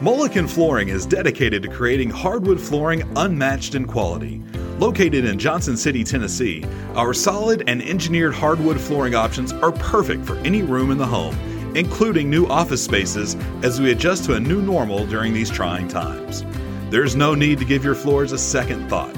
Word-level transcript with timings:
Mullican 0.00 0.46
Flooring 0.46 0.88
is 0.90 1.06
dedicated 1.06 1.62
to 1.62 1.70
creating 1.70 2.10
hardwood 2.10 2.60
flooring 2.60 3.02
unmatched 3.16 3.74
in 3.74 3.86
quality. 3.86 4.42
Located 4.78 5.24
in 5.24 5.38
Johnson 5.38 5.74
City, 5.74 6.04
Tennessee, 6.04 6.62
our 6.94 7.14
solid 7.14 7.64
and 7.66 7.80
engineered 7.80 8.34
hardwood 8.34 8.78
flooring 8.78 9.14
options 9.14 9.54
are 9.54 9.72
perfect 9.72 10.26
for 10.26 10.36
any 10.40 10.60
room 10.60 10.90
in 10.90 10.98
the 10.98 11.06
home, 11.06 11.34
including 11.74 12.28
new 12.28 12.44
office 12.44 12.84
spaces 12.84 13.36
as 13.62 13.80
we 13.80 13.90
adjust 13.90 14.26
to 14.26 14.34
a 14.34 14.40
new 14.40 14.60
normal 14.60 15.06
during 15.06 15.32
these 15.32 15.48
trying 15.48 15.88
times. 15.88 16.44
There's 16.90 17.16
no 17.16 17.34
need 17.34 17.58
to 17.60 17.64
give 17.64 17.82
your 17.82 17.94
floors 17.94 18.32
a 18.32 18.38
second 18.38 18.90
thought. 18.90 19.14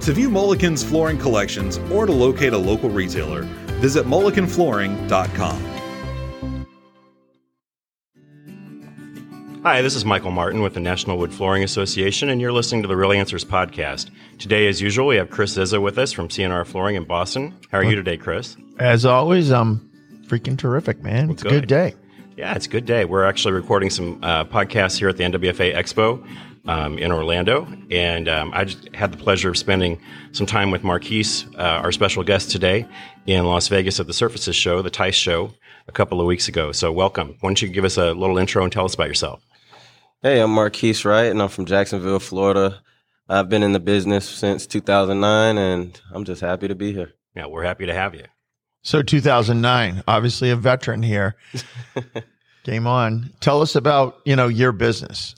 To 0.00 0.14
view 0.14 0.30
Mullican's 0.30 0.82
flooring 0.82 1.18
collections 1.18 1.76
or 1.92 2.06
to 2.06 2.12
locate 2.12 2.54
a 2.54 2.58
local 2.58 2.88
retailer, 2.88 3.42
visit 3.82 4.06
mullicanflooring.com. 4.06 5.71
Hi, 9.64 9.80
this 9.80 9.94
is 9.94 10.04
Michael 10.04 10.32
Martin 10.32 10.60
with 10.60 10.74
the 10.74 10.80
National 10.80 11.16
Wood 11.16 11.32
Flooring 11.32 11.62
Association, 11.62 12.28
and 12.28 12.40
you're 12.40 12.50
listening 12.50 12.82
to 12.82 12.88
the 12.88 12.96
Real 12.96 13.12
Answers 13.12 13.44
podcast. 13.44 14.10
Today, 14.38 14.66
as 14.66 14.80
usual, 14.80 15.06
we 15.06 15.14
have 15.14 15.30
Chris 15.30 15.52
Zizza 15.52 15.80
with 15.80 15.98
us 15.98 16.10
from 16.10 16.26
CNR 16.26 16.66
Flooring 16.66 16.96
in 16.96 17.04
Boston. 17.04 17.56
How 17.70 17.78
are 17.78 17.84
you 17.84 17.94
today, 17.94 18.16
Chris? 18.16 18.56
As 18.80 19.06
always, 19.06 19.52
I'm 19.52 19.88
freaking 20.26 20.58
terrific, 20.58 21.00
man. 21.04 21.30
It's 21.30 21.42
a 21.42 21.44
good 21.44 21.60
good. 21.60 21.68
day. 21.68 21.94
Yeah, 22.36 22.56
it's 22.56 22.66
a 22.66 22.68
good 22.68 22.86
day. 22.86 23.04
We're 23.04 23.24
actually 23.24 23.52
recording 23.52 23.88
some 23.90 24.18
uh, 24.24 24.46
podcasts 24.46 24.98
here 24.98 25.08
at 25.08 25.16
the 25.16 25.22
NWFA 25.22 25.76
Expo 25.76 26.26
um, 26.66 26.98
in 26.98 27.12
Orlando, 27.12 27.68
and 27.88 28.28
um, 28.28 28.50
I 28.52 28.64
just 28.64 28.92
had 28.96 29.12
the 29.12 29.16
pleasure 29.16 29.50
of 29.50 29.56
spending 29.56 30.00
some 30.32 30.46
time 30.46 30.72
with 30.72 30.82
Marquise, 30.82 31.46
uh, 31.56 31.62
our 31.62 31.92
special 31.92 32.24
guest 32.24 32.50
today, 32.50 32.84
in 33.26 33.44
Las 33.44 33.68
Vegas 33.68 34.00
at 34.00 34.08
the 34.08 34.12
Surfaces 34.12 34.56
Show, 34.56 34.82
the 34.82 34.90
TISE 34.90 35.14
show, 35.14 35.52
a 35.86 35.92
couple 35.92 36.20
of 36.20 36.26
weeks 36.26 36.48
ago. 36.48 36.72
So, 36.72 36.90
welcome. 36.90 37.36
Why 37.38 37.50
don't 37.50 37.62
you 37.62 37.68
give 37.68 37.84
us 37.84 37.96
a 37.96 38.12
little 38.12 38.38
intro 38.38 38.64
and 38.64 38.72
tell 38.72 38.86
us 38.86 38.94
about 38.94 39.06
yourself? 39.06 39.40
Hey, 40.24 40.38
I'm 40.38 40.52
Marquise 40.52 41.04
Wright, 41.04 41.32
and 41.32 41.42
I'm 41.42 41.48
from 41.48 41.66
Jacksonville, 41.66 42.20
Florida. 42.20 42.80
I've 43.28 43.48
been 43.48 43.64
in 43.64 43.72
the 43.72 43.80
business 43.80 44.24
since 44.24 44.68
2009, 44.68 45.58
and 45.58 46.00
I'm 46.12 46.22
just 46.22 46.40
happy 46.40 46.68
to 46.68 46.76
be 46.76 46.92
here. 46.92 47.14
Yeah, 47.34 47.46
we're 47.46 47.64
happy 47.64 47.86
to 47.86 47.92
have 47.92 48.14
you. 48.14 48.26
So 48.82 49.02
2009, 49.02 50.04
obviously 50.06 50.50
a 50.50 50.54
veteran 50.54 51.02
here. 51.02 51.34
Game 52.62 52.86
on. 52.86 53.32
Tell 53.40 53.62
us 53.62 53.74
about, 53.74 54.20
you 54.24 54.36
know, 54.36 54.46
your 54.46 54.70
business. 54.70 55.34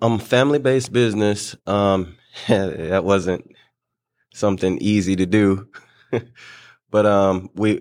I'm 0.00 0.20
family-based 0.20 0.92
business. 0.92 1.56
Um, 1.66 2.16
that 2.46 3.02
wasn't 3.02 3.56
something 4.32 4.78
easy 4.78 5.16
to 5.16 5.26
do, 5.26 5.66
but 6.92 7.06
um, 7.06 7.50
we 7.56 7.80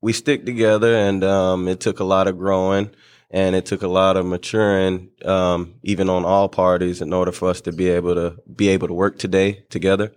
we 0.00 0.12
stick 0.12 0.46
together, 0.46 0.94
and 0.94 1.24
um, 1.24 1.66
it 1.66 1.80
took 1.80 1.98
a 1.98 2.04
lot 2.04 2.28
of 2.28 2.38
growing, 2.38 2.92
and 3.32 3.56
it 3.56 3.64
took 3.66 3.82
a 3.82 3.88
lot 3.88 4.16
of 4.16 4.26
maturing, 4.26 5.10
um, 5.24 5.74
even 5.82 6.08
on 6.10 6.24
all 6.24 6.48
parties, 6.48 7.00
in 7.00 7.12
order 7.12 7.32
for 7.32 7.48
us 7.48 7.60
to 7.62 7.72
be 7.72 7.88
able 7.88 8.14
to 8.14 8.36
be 8.54 8.68
able 8.68 8.88
to 8.88 8.94
work 8.94 9.18
today 9.18 9.64
together. 9.70 10.12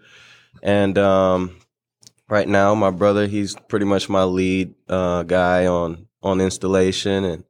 And 0.61 0.97
um, 0.97 1.57
right 2.29 2.47
now, 2.47 2.75
my 2.75 2.91
brother, 2.91 3.27
he's 3.27 3.55
pretty 3.69 3.85
much 3.85 4.09
my 4.09 4.23
lead 4.23 4.75
uh, 4.89 5.23
guy 5.23 5.65
on 5.65 6.07
on 6.21 6.41
installation, 6.41 7.23
and 7.23 7.43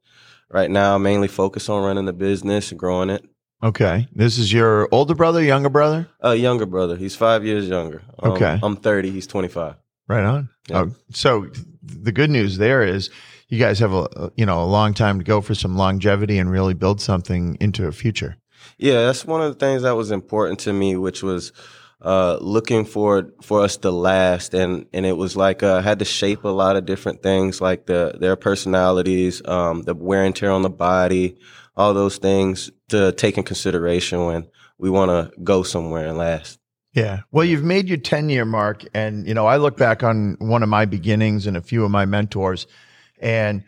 right 0.50 0.70
now, 0.70 0.94
I 0.94 0.98
mainly 0.98 1.28
focus 1.28 1.68
on 1.68 1.82
running 1.82 2.04
the 2.04 2.12
business 2.12 2.70
and 2.70 2.78
growing 2.78 3.10
it. 3.10 3.24
Okay. 3.62 4.06
This 4.12 4.38
is 4.38 4.52
your 4.52 4.86
older 4.92 5.14
brother, 5.14 5.42
younger 5.42 5.70
brother? 5.70 6.08
A 6.20 6.34
younger 6.34 6.66
brother. 6.66 6.94
He's 6.94 7.16
five 7.16 7.42
years 7.44 7.66
younger. 7.68 8.02
Um, 8.22 8.32
Okay. 8.32 8.60
I'm 8.62 8.76
30. 8.76 9.10
He's 9.10 9.26
25. 9.26 9.76
Right 10.08 10.24
on. 10.24 10.50
Yeah. 10.68 10.80
Oh, 10.82 10.94
so 11.10 11.46
the 11.82 12.12
good 12.12 12.28
news 12.28 12.58
there 12.58 12.82
is 12.82 13.08
you 13.48 13.58
guys 13.58 13.78
have 13.78 13.92
a, 13.92 14.32
you 14.36 14.46
know, 14.46 14.62
a 14.62 14.66
long 14.66 14.94
time 14.94 15.18
to 15.18 15.24
go 15.24 15.40
for 15.40 15.54
some 15.54 15.76
longevity 15.76 16.38
and 16.38 16.50
really 16.50 16.74
build 16.74 17.00
something 17.00 17.56
into 17.60 17.86
a 17.86 17.92
future. 17.92 18.36
Yeah, 18.78 19.06
that's 19.06 19.24
one 19.24 19.42
of 19.42 19.52
the 19.52 19.58
things 19.58 19.82
that 19.82 19.96
was 19.96 20.10
important 20.10 20.60
to 20.60 20.72
me, 20.72 20.96
which 20.96 21.22
was 21.22 21.52
uh, 22.02 22.38
looking 22.40 22.84
for 22.84 23.32
for 23.42 23.62
us 23.62 23.76
to 23.78 23.90
last, 23.90 24.54
and 24.54 24.86
and 24.92 25.06
it 25.06 25.16
was 25.16 25.36
like 25.36 25.62
uh, 25.62 25.80
had 25.80 25.98
to 26.00 26.04
shape 26.04 26.44
a 26.44 26.48
lot 26.48 26.76
of 26.76 26.84
different 26.84 27.22
things, 27.22 27.60
like 27.60 27.86
the 27.86 28.16
their 28.20 28.36
personalities, 28.36 29.46
um, 29.46 29.82
the 29.82 29.94
wear 29.94 30.24
and 30.24 30.34
tear 30.34 30.50
on 30.50 30.62
the 30.62 30.70
body, 30.70 31.38
all 31.76 31.94
those 31.94 32.18
things 32.18 32.70
to 32.88 33.12
take 33.12 33.38
in 33.38 33.44
consideration 33.44 34.26
when 34.26 34.48
we 34.78 34.90
want 34.90 35.10
to 35.10 35.40
go 35.42 35.62
somewhere 35.62 36.06
and 36.06 36.18
last. 36.18 36.58
Yeah. 36.92 37.20
Well, 37.30 37.44
you've 37.44 37.62
made 37.62 37.88
your 37.88 37.98
10 37.98 38.30
year 38.30 38.46
mark. 38.46 38.82
And, 38.94 39.28
you 39.28 39.34
know, 39.34 39.46
I 39.46 39.58
look 39.58 39.76
back 39.76 40.02
on 40.02 40.36
one 40.38 40.62
of 40.62 40.70
my 40.70 40.86
beginnings 40.86 41.46
and 41.46 41.54
a 41.54 41.60
few 41.60 41.84
of 41.84 41.90
my 41.90 42.06
mentors. 42.06 42.66
And 43.20 43.64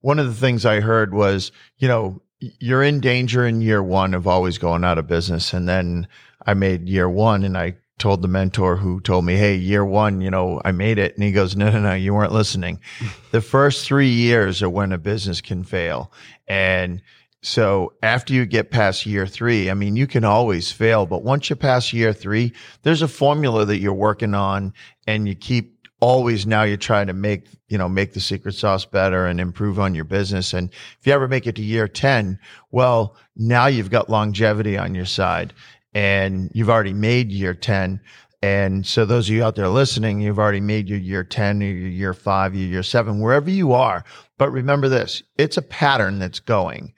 one 0.00 0.18
of 0.18 0.26
the 0.26 0.34
things 0.34 0.64
I 0.64 0.80
heard 0.80 1.12
was, 1.12 1.52
you 1.78 1.88
know, 1.88 2.22
you're 2.40 2.82
in 2.82 3.00
danger 3.00 3.46
in 3.46 3.60
year 3.60 3.82
one 3.82 4.14
of 4.14 4.26
always 4.26 4.58
going 4.58 4.84
out 4.84 4.98
of 4.98 5.06
business. 5.06 5.52
And 5.52 5.68
then 5.68 6.08
I 6.46 6.54
made 6.54 6.88
year 6.88 7.08
one 7.08 7.44
and 7.44 7.56
I 7.56 7.76
told 7.98 8.22
the 8.22 8.28
mentor 8.28 8.76
who 8.76 9.00
told 9.00 9.26
me, 9.26 9.36
Hey, 9.36 9.56
year 9.56 9.84
one, 9.84 10.20
you 10.22 10.30
know, 10.30 10.60
I 10.64 10.72
made 10.72 10.98
it. 10.98 11.14
And 11.14 11.22
he 11.22 11.32
goes, 11.32 11.54
No, 11.54 11.70
no, 11.70 11.80
no, 11.80 11.94
you 11.94 12.14
weren't 12.14 12.32
listening. 12.32 12.80
the 13.30 13.42
first 13.42 13.84
three 13.84 14.08
years 14.08 14.62
are 14.62 14.70
when 14.70 14.92
a 14.92 14.98
business 14.98 15.40
can 15.40 15.62
fail. 15.64 16.10
And 16.48 17.02
so 17.42 17.94
after 18.02 18.34
you 18.34 18.44
get 18.44 18.70
past 18.70 19.06
year 19.06 19.26
three, 19.26 19.70
I 19.70 19.74
mean, 19.74 19.96
you 19.96 20.06
can 20.06 20.24
always 20.24 20.72
fail, 20.72 21.06
but 21.06 21.22
once 21.22 21.48
you 21.48 21.56
pass 21.56 21.92
year 21.92 22.12
three, 22.12 22.52
there's 22.82 23.02
a 23.02 23.08
formula 23.08 23.64
that 23.64 23.78
you're 23.78 23.94
working 23.94 24.34
on 24.34 24.74
and 25.06 25.26
you 25.28 25.34
keep 25.34 25.79
always 26.00 26.46
now 26.46 26.62
you're 26.62 26.76
trying 26.76 27.06
to 27.06 27.12
make, 27.12 27.46
you 27.68 27.78
know, 27.78 27.88
make 27.88 28.12
the 28.12 28.20
secret 28.20 28.54
sauce 28.54 28.84
better 28.84 29.26
and 29.26 29.40
improve 29.40 29.78
on 29.78 29.94
your 29.94 30.04
business. 30.04 30.52
And 30.52 30.70
if 30.98 31.06
you 31.06 31.12
ever 31.12 31.28
make 31.28 31.46
it 31.46 31.56
to 31.56 31.62
year 31.62 31.88
10, 31.88 32.38
well, 32.70 33.16
now 33.36 33.66
you've 33.66 33.90
got 33.90 34.08
longevity 34.10 34.76
on 34.78 34.94
your 34.94 35.06
side 35.06 35.52
and 35.94 36.50
you've 36.54 36.70
already 36.70 36.92
made 36.92 37.30
year 37.30 37.54
10. 37.54 38.00
And 38.42 38.86
so 38.86 39.04
those 39.04 39.28
of 39.28 39.34
you 39.34 39.44
out 39.44 39.54
there 39.54 39.68
listening, 39.68 40.20
you've 40.20 40.38
already 40.38 40.60
made 40.60 40.88
your 40.88 40.98
year 40.98 41.22
10 41.22 41.62
or 41.62 41.66
your 41.66 41.88
year 41.88 42.14
five, 42.14 42.54
your 42.54 42.68
year 42.68 42.82
seven, 42.82 43.20
wherever 43.20 43.50
you 43.50 43.72
are. 43.72 44.04
But 44.38 44.50
remember 44.50 44.88
this, 44.88 45.22
it's 45.36 45.58
a 45.58 45.62
pattern 45.62 46.18
that's 46.18 46.40
going. 46.40 46.94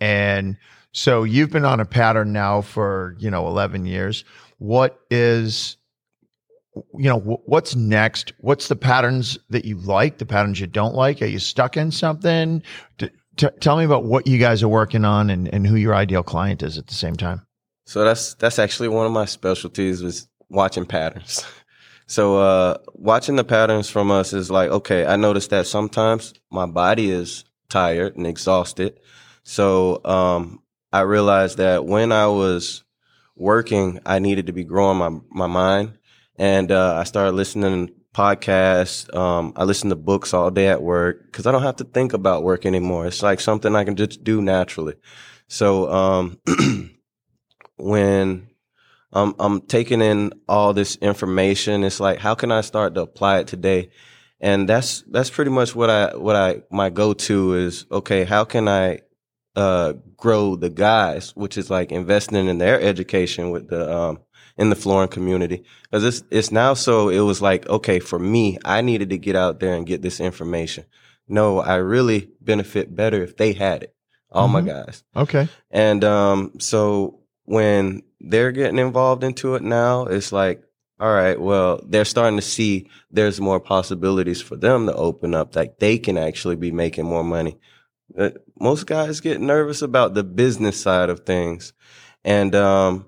And 0.00 0.58
so 0.92 1.24
you've 1.24 1.50
been 1.50 1.64
on 1.64 1.80
a 1.80 1.86
pattern 1.86 2.32
now 2.32 2.60
for, 2.60 3.16
you 3.18 3.30
know, 3.30 3.46
11 3.46 3.86
years. 3.86 4.24
What 4.58 5.00
is, 5.10 5.78
you 6.74 7.08
know, 7.08 7.18
wh- 7.18 7.48
what's 7.48 7.74
next? 7.74 8.32
What's 8.38 8.68
the 8.68 8.76
patterns 8.76 9.38
that 9.50 9.64
you 9.64 9.76
like, 9.76 10.18
the 10.18 10.26
patterns 10.26 10.60
you 10.60 10.66
don't 10.66 10.94
like? 10.94 11.22
Are 11.22 11.26
you 11.26 11.38
stuck 11.38 11.76
in 11.76 11.90
something? 11.90 12.62
Tell 13.36 13.76
me 13.76 13.84
about 13.84 14.04
what 14.04 14.26
you 14.26 14.38
guys 14.38 14.62
are 14.62 14.68
working 14.68 15.04
on 15.04 15.30
and, 15.30 15.52
and 15.52 15.66
who 15.66 15.76
your 15.76 15.94
ideal 15.94 16.22
client 16.22 16.62
is 16.62 16.78
at 16.78 16.86
the 16.86 16.94
same 16.94 17.16
time. 17.16 17.46
So 17.86 18.04
that's 18.04 18.34
that's 18.34 18.58
actually 18.58 18.88
one 18.88 19.06
of 19.06 19.12
my 19.12 19.24
specialties 19.24 20.02
was 20.02 20.28
watching 20.48 20.86
patterns. 20.86 21.44
So 22.12 22.36
uh, 22.36 22.76
watching 22.92 23.36
the 23.36 23.44
patterns 23.44 23.88
from 23.88 24.10
us 24.10 24.34
is 24.34 24.50
like, 24.50 24.68
okay, 24.68 25.06
I 25.06 25.16
noticed 25.16 25.48
that 25.48 25.66
sometimes 25.66 26.34
my 26.50 26.66
body 26.66 27.10
is 27.10 27.44
tired 27.70 28.16
and 28.16 28.26
exhausted. 28.26 29.00
So 29.44 30.04
um, 30.04 30.62
I 30.92 31.00
realized 31.00 31.56
that 31.56 31.86
when 31.86 32.12
I 32.12 32.26
was 32.26 32.84
working, 33.34 33.98
I 34.04 34.18
needed 34.18 34.48
to 34.48 34.52
be 34.52 34.64
growing 34.64 34.98
my 34.98 35.20
my 35.30 35.46
mind, 35.46 35.96
and 36.42 36.72
uh, 36.72 36.96
I 36.96 37.04
started 37.04 37.36
listening 37.36 37.90
podcasts. 38.12 39.14
Um, 39.14 39.52
I 39.54 39.62
listen 39.62 39.90
to 39.90 39.96
books 39.96 40.34
all 40.34 40.50
day 40.50 40.66
at 40.66 40.82
work 40.82 41.24
because 41.26 41.46
I 41.46 41.52
don't 41.52 41.62
have 41.62 41.76
to 41.76 41.84
think 41.84 42.14
about 42.14 42.42
work 42.42 42.66
anymore. 42.66 43.06
It's 43.06 43.22
like 43.22 43.38
something 43.38 43.76
I 43.76 43.84
can 43.84 43.94
just 43.94 44.24
do 44.24 44.42
naturally. 44.42 44.96
So 45.46 45.88
um, 45.88 46.40
when 47.76 48.48
I'm 49.12 49.36
I'm 49.38 49.60
taking 49.60 50.02
in 50.02 50.32
all 50.48 50.74
this 50.74 50.96
information, 50.96 51.84
it's 51.84 52.00
like 52.00 52.18
how 52.18 52.34
can 52.34 52.50
I 52.50 52.62
start 52.62 52.96
to 52.96 53.02
apply 53.02 53.38
it 53.38 53.46
today? 53.46 53.90
And 54.40 54.68
that's 54.68 55.02
that's 55.02 55.30
pretty 55.30 55.52
much 55.52 55.76
what 55.76 55.90
I 55.90 56.16
what 56.16 56.34
I 56.34 56.62
my 56.72 56.90
go 56.90 57.12
to 57.12 57.54
is 57.54 57.86
okay. 57.92 58.24
How 58.24 58.42
can 58.42 58.66
I 58.66 59.02
uh, 59.54 59.92
grow 60.16 60.56
the 60.56 60.70
guys, 60.70 61.36
which 61.36 61.56
is 61.56 61.70
like 61.70 61.92
investing 61.92 62.48
in 62.48 62.58
their 62.58 62.80
education 62.80 63.50
with 63.50 63.68
the 63.68 63.96
um, 63.96 64.18
in 64.56 64.70
the 64.70 64.76
flooring 64.76 65.08
community. 65.08 65.64
Because 65.84 66.04
it's 66.04 66.22
it's 66.30 66.52
now 66.52 66.74
so 66.74 67.08
it 67.08 67.20
was 67.20 67.40
like 67.42 67.68
okay 67.68 67.98
for 68.00 68.18
me, 68.18 68.58
I 68.64 68.80
needed 68.80 69.10
to 69.10 69.18
get 69.18 69.36
out 69.36 69.60
there 69.60 69.74
and 69.74 69.86
get 69.86 70.02
this 70.02 70.20
information. 70.20 70.84
No, 71.28 71.60
I 71.60 71.76
really 71.76 72.30
benefit 72.40 72.94
better 72.94 73.22
if 73.22 73.36
they 73.36 73.52
had 73.52 73.82
it. 73.84 73.94
All 74.30 74.48
my 74.48 74.60
Mhm. 74.62 74.66
guys. 74.66 75.04
Okay. 75.14 75.48
And 75.70 76.02
um, 76.04 76.52
so 76.58 77.20
when 77.44 78.02
they're 78.20 78.52
getting 78.52 78.78
involved 78.78 79.24
into 79.24 79.54
it 79.54 79.62
now, 79.62 80.04
it's 80.06 80.32
like, 80.32 80.62
all 81.00 81.12
right, 81.12 81.38
well, 81.40 81.80
they're 81.86 82.04
starting 82.04 82.38
to 82.38 82.42
see 82.42 82.88
there's 83.10 83.40
more 83.40 83.60
possibilities 83.60 84.40
for 84.40 84.56
them 84.56 84.86
to 84.86 84.94
open 84.94 85.34
up, 85.34 85.52
that 85.52 85.78
they 85.80 85.98
can 85.98 86.16
actually 86.16 86.56
be 86.56 86.70
making 86.70 87.04
more 87.04 87.24
money. 87.24 87.58
Uh, 88.16 88.30
most 88.60 88.86
guys 88.86 89.20
get 89.20 89.40
nervous 89.40 89.82
about 89.82 90.14
the 90.14 90.24
business 90.24 90.80
side 90.80 91.10
of 91.10 91.20
things. 91.20 91.72
And 92.24 92.54
um, 92.54 93.06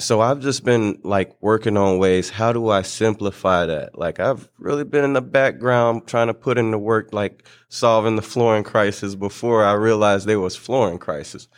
so 0.00 0.20
I've 0.20 0.40
just 0.40 0.64
been 0.64 1.00
like 1.02 1.36
working 1.40 1.76
on 1.76 1.98
ways, 1.98 2.30
how 2.30 2.52
do 2.52 2.68
I 2.68 2.82
simplify 2.82 3.66
that? 3.66 3.98
Like 3.98 4.20
I've 4.20 4.48
really 4.58 4.84
been 4.84 5.04
in 5.04 5.12
the 5.12 5.22
background 5.22 6.06
trying 6.06 6.28
to 6.28 6.34
put 6.34 6.56
in 6.56 6.70
the 6.70 6.78
work, 6.78 7.12
like 7.12 7.44
solving 7.68 8.16
the 8.16 8.22
flooring 8.22 8.62
crisis 8.62 9.16
before 9.16 9.64
I 9.64 9.72
realized 9.72 10.26
there 10.26 10.38
was 10.38 10.54
flooring 10.54 10.98
crisis. 10.98 11.48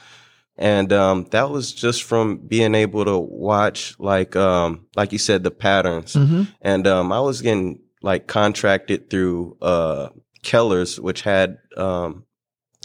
And 0.57 0.93
um, 0.93 1.27
that 1.31 1.51
was 1.51 1.73
just 1.73 2.03
from 2.03 2.39
being 2.39 2.75
able 2.75 3.05
to 3.05 3.19
watch, 3.19 3.95
like 3.99 4.37
um, 4.37 4.87
like 4.97 5.13
you 5.13 5.19
said, 5.19 5.43
the 5.43 5.51
patterns. 5.51 6.15
Mm-hmm. 6.15 6.45
And 6.63 6.87
um, 6.87 7.13
I 7.13 7.21
was 7.21 7.43
getting 7.43 7.81
like 8.03 8.27
contracted 8.27 9.11
through 9.11 9.59
uh, 9.61 10.09
Keller's, 10.43 10.99
which 10.99 11.23
had 11.23 11.59
um, 11.77 12.25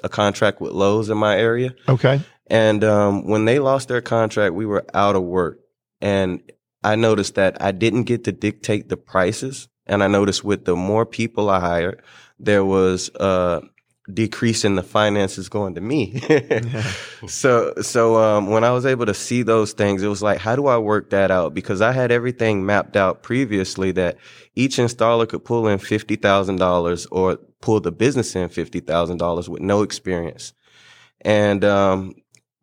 a 0.03 0.09
contract 0.09 0.59
with 0.59 0.73
Lowe's 0.73 1.09
in 1.09 1.17
my 1.17 1.37
area. 1.37 1.75
Okay. 1.87 2.21
And 2.47 2.83
um, 2.83 3.27
when 3.27 3.45
they 3.45 3.59
lost 3.59 3.87
their 3.87 4.01
contract, 4.01 4.53
we 4.53 4.65
were 4.65 4.85
out 4.93 5.15
of 5.15 5.23
work. 5.23 5.59
And 6.01 6.41
I 6.83 6.95
noticed 6.95 7.35
that 7.35 7.61
I 7.61 7.71
didn't 7.71 8.03
get 8.03 8.23
to 8.25 8.31
dictate 8.31 8.89
the 8.89 8.97
prices. 8.97 9.67
And 9.87 10.03
I 10.03 10.07
noticed 10.07 10.43
with 10.43 10.65
the 10.65 10.75
more 10.75 11.05
people 11.05 11.49
I 11.49 11.59
hired, 11.59 12.01
there 12.39 12.65
was 12.65 13.09
a 13.15 13.61
decrease 14.13 14.63
in 14.63 14.75
the 14.75 14.83
finances 14.83 15.49
going 15.49 15.75
to 15.75 15.81
me. 15.81 16.19
so, 17.27 17.73
so 17.81 18.17
um, 18.17 18.47
when 18.47 18.63
I 18.63 18.71
was 18.71 18.85
able 18.85 19.05
to 19.07 19.13
see 19.13 19.41
those 19.41 19.73
things, 19.73 20.03
it 20.03 20.07
was 20.07 20.21
like, 20.21 20.37
how 20.37 20.55
do 20.55 20.67
I 20.67 20.77
work 20.77 21.09
that 21.09 21.31
out? 21.31 21.53
Because 21.53 21.81
I 21.81 21.91
had 21.91 22.11
everything 22.11 22.65
mapped 22.65 22.95
out 22.95 23.23
previously 23.23 23.91
that 23.93 24.17
each 24.53 24.77
installer 24.77 25.27
could 25.27 25.43
pull 25.43 25.67
in 25.67 25.79
fifty 25.79 26.15
thousand 26.15 26.57
dollars 26.57 27.07
or 27.07 27.37
pull 27.61 27.79
the 27.79 27.91
business 27.91 28.35
in 28.35 28.49
fifty 28.49 28.79
thousand 28.79 29.17
dollars 29.17 29.49
with 29.49 29.61
no 29.61 29.81
experience. 29.81 30.53
And 31.21 31.65
um, 31.65 32.13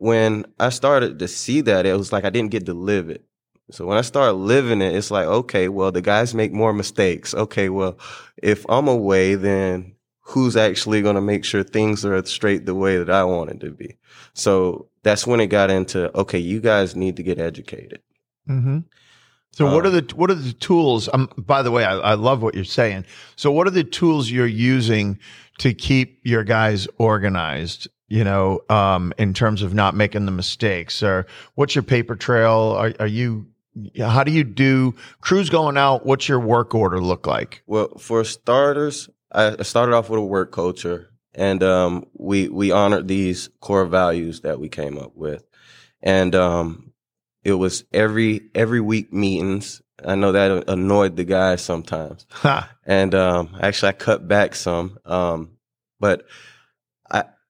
when 0.02 0.44
I 0.58 0.70
started 0.70 1.20
to 1.20 1.28
see 1.28 1.60
that, 1.60 1.86
it 1.86 1.96
was 1.96 2.12
like 2.12 2.24
I 2.24 2.30
didn't 2.30 2.50
get 2.50 2.66
to 2.66 2.74
live 2.74 3.08
it. 3.08 3.24
So 3.70 3.86
when 3.86 3.96
I 3.96 4.00
started 4.00 4.32
living 4.32 4.82
it, 4.82 4.96
it's 4.96 5.12
like, 5.12 5.26
okay, 5.26 5.68
well, 5.68 5.92
the 5.92 6.02
guys 6.02 6.34
make 6.34 6.52
more 6.52 6.72
mistakes. 6.72 7.34
Okay, 7.34 7.68
well, 7.68 7.96
if 8.42 8.66
I'm 8.68 8.88
away, 8.88 9.36
then 9.36 9.94
who's 10.22 10.56
actually 10.56 11.02
going 11.02 11.14
to 11.14 11.20
make 11.20 11.44
sure 11.44 11.62
things 11.62 12.04
are 12.04 12.20
straight 12.24 12.66
the 12.66 12.74
way 12.74 12.98
that 12.98 13.10
I 13.10 13.22
want 13.22 13.50
it 13.50 13.60
to 13.60 13.70
be? 13.70 13.96
So 14.34 14.88
that's 15.04 15.24
when 15.24 15.38
it 15.38 15.46
got 15.46 15.70
into, 15.70 16.12
okay, 16.18 16.38
you 16.38 16.60
guys 16.60 16.96
need 16.96 17.14
to 17.16 17.22
get 17.22 17.38
educated. 17.38 18.00
Mm-hmm. 18.48 18.80
So 19.52 19.72
what 19.72 19.86
are 19.86 19.90
Um, 19.90 19.94
the 19.94 20.14
what 20.16 20.30
are 20.30 20.34
the 20.34 20.52
tools? 20.52 21.08
Um, 21.12 21.28
by 21.36 21.62
the 21.62 21.70
way, 21.70 21.84
I, 21.84 21.96
I 21.98 22.14
love 22.14 22.42
what 22.42 22.56
you're 22.56 22.64
saying. 22.64 23.04
So 23.36 23.52
what 23.52 23.68
are 23.68 23.70
the 23.70 23.84
tools 23.84 24.30
you're 24.30 24.46
using 24.46 25.20
to 25.58 25.72
keep 25.72 26.20
your 26.24 26.42
guys 26.42 26.88
organized? 26.98 27.86
You 28.12 28.24
know, 28.24 28.60
um, 28.68 29.14
in 29.16 29.32
terms 29.32 29.62
of 29.62 29.72
not 29.72 29.96
making 29.96 30.26
the 30.26 30.32
mistakes, 30.32 31.02
or 31.02 31.26
what's 31.54 31.74
your 31.74 31.82
paper 31.82 32.14
trail? 32.14 32.74
Are, 32.76 32.92
are 33.00 33.06
you? 33.06 33.46
How 33.96 34.22
do 34.22 34.30
you 34.30 34.44
do 34.44 34.94
crews 35.22 35.48
going 35.48 35.78
out? 35.78 36.04
What's 36.04 36.28
your 36.28 36.38
work 36.38 36.74
order 36.74 37.00
look 37.00 37.26
like? 37.26 37.62
Well, 37.66 37.88
for 37.96 38.22
starters, 38.24 39.08
I 39.32 39.62
started 39.62 39.94
off 39.94 40.10
with 40.10 40.18
a 40.18 40.22
work 40.22 40.52
culture, 40.52 41.08
and 41.34 41.62
um, 41.62 42.04
we 42.12 42.50
we 42.50 42.70
honored 42.70 43.08
these 43.08 43.48
core 43.60 43.86
values 43.86 44.42
that 44.42 44.60
we 44.60 44.68
came 44.68 44.98
up 44.98 45.16
with, 45.16 45.42
and 46.02 46.34
um, 46.34 46.92
it 47.44 47.54
was 47.54 47.84
every 47.94 48.42
every 48.54 48.82
week 48.82 49.10
meetings. 49.10 49.80
I 50.04 50.16
know 50.16 50.32
that 50.32 50.68
annoyed 50.68 51.16
the 51.16 51.24
guys 51.24 51.62
sometimes, 51.62 52.26
and 52.84 53.14
um, 53.14 53.56
actually 53.58 53.88
I 53.88 53.92
cut 53.92 54.28
back 54.28 54.54
some, 54.54 54.98
um, 55.06 55.52
but 55.98 56.26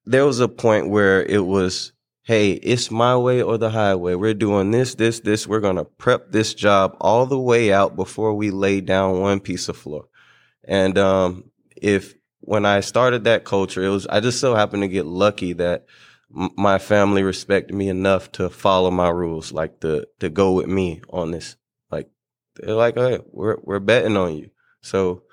there 0.05 0.27
was 0.27 0.41
a 0.41 0.49
point 0.49 0.89
where 0.89 1.23
it 1.23 1.45
was. 1.45 1.93
Hey, 2.25 2.53
it's 2.53 2.89
my 2.89 3.17
way 3.17 3.43
or 3.43 3.59
the 3.59 3.71
highway. 3.71 4.15
We're 4.15 4.33
doing 4.33 4.71
this, 4.71 4.95
this, 4.95 5.19
this. 5.19 5.45
We're 5.49 5.59
going 5.59 5.75
to 5.75 5.85
prep 5.85 6.31
this 6.31 6.55
job 6.55 6.97
all 7.01 7.27
the 7.27 7.39
way 7.39 7.73
out 7.73 7.97
before 7.97 8.33
we 8.35 8.53
lay 8.53 8.81
down 8.81 9.19
one 9.19 9.41
piece 9.41 9.69
of 9.69 9.77
floor. 9.77 10.05
And 10.63 10.97
um, 10.99 11.51
if 11.77 12.15
when 12.39 12.65
I 12.65 12.79
started 12.79 13.25
that 13.25 13.45
culture, 13.45 13.83
it 13.83 13.89
was 13.89 14.07
I 14.07 14.21
just 14.21 14.39
so 14.39 14.55
happened 14.55 14.85
to 14.85 14.89
get 14.89 15.05
lucky 15.05 15.53
that 15.55 15.87
my 16.31 16.79
family 16.79 17.25
respected 17.25 17.75
me 17.75 17.89
enough 17.89 18.31
to 18.33 18.49
follow 18.49 18.93
my 18.93 19.09
rules, 19.09 19.51
like 19.53 19.81
to 19.81 20.07
to 20.21 20.31
go 20.31 20.53
with 20.53 20.69
me 20.69 21.03
on 21.11 21.33
this. 21.33 21.57
Like 21.91 22.09
they're 22.55 22.77
like, 22.77 22.95
hey, 22.95 23.19
we're 23.33 23.57
we're 23.65 23.81
betting 23.81 24.17
on 24.17 24.37
you. 24.37 24.51
So 24.81 25.25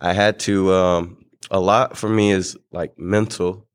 I 0.00 0.12
had 0.12 0.38
to. 0.40 0.72
Um, 0.72 1.26
a 1.50 1.60
lot 1.60 1.96
for 1.96 2.08
me 2.08 2.32
is 2.32 2.56
like 2.72 2.98
mental, 2.98 3.65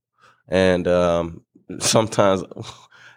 and 0.52 0.88
um, 0.88 1.44
sometimes. 1.80 2.44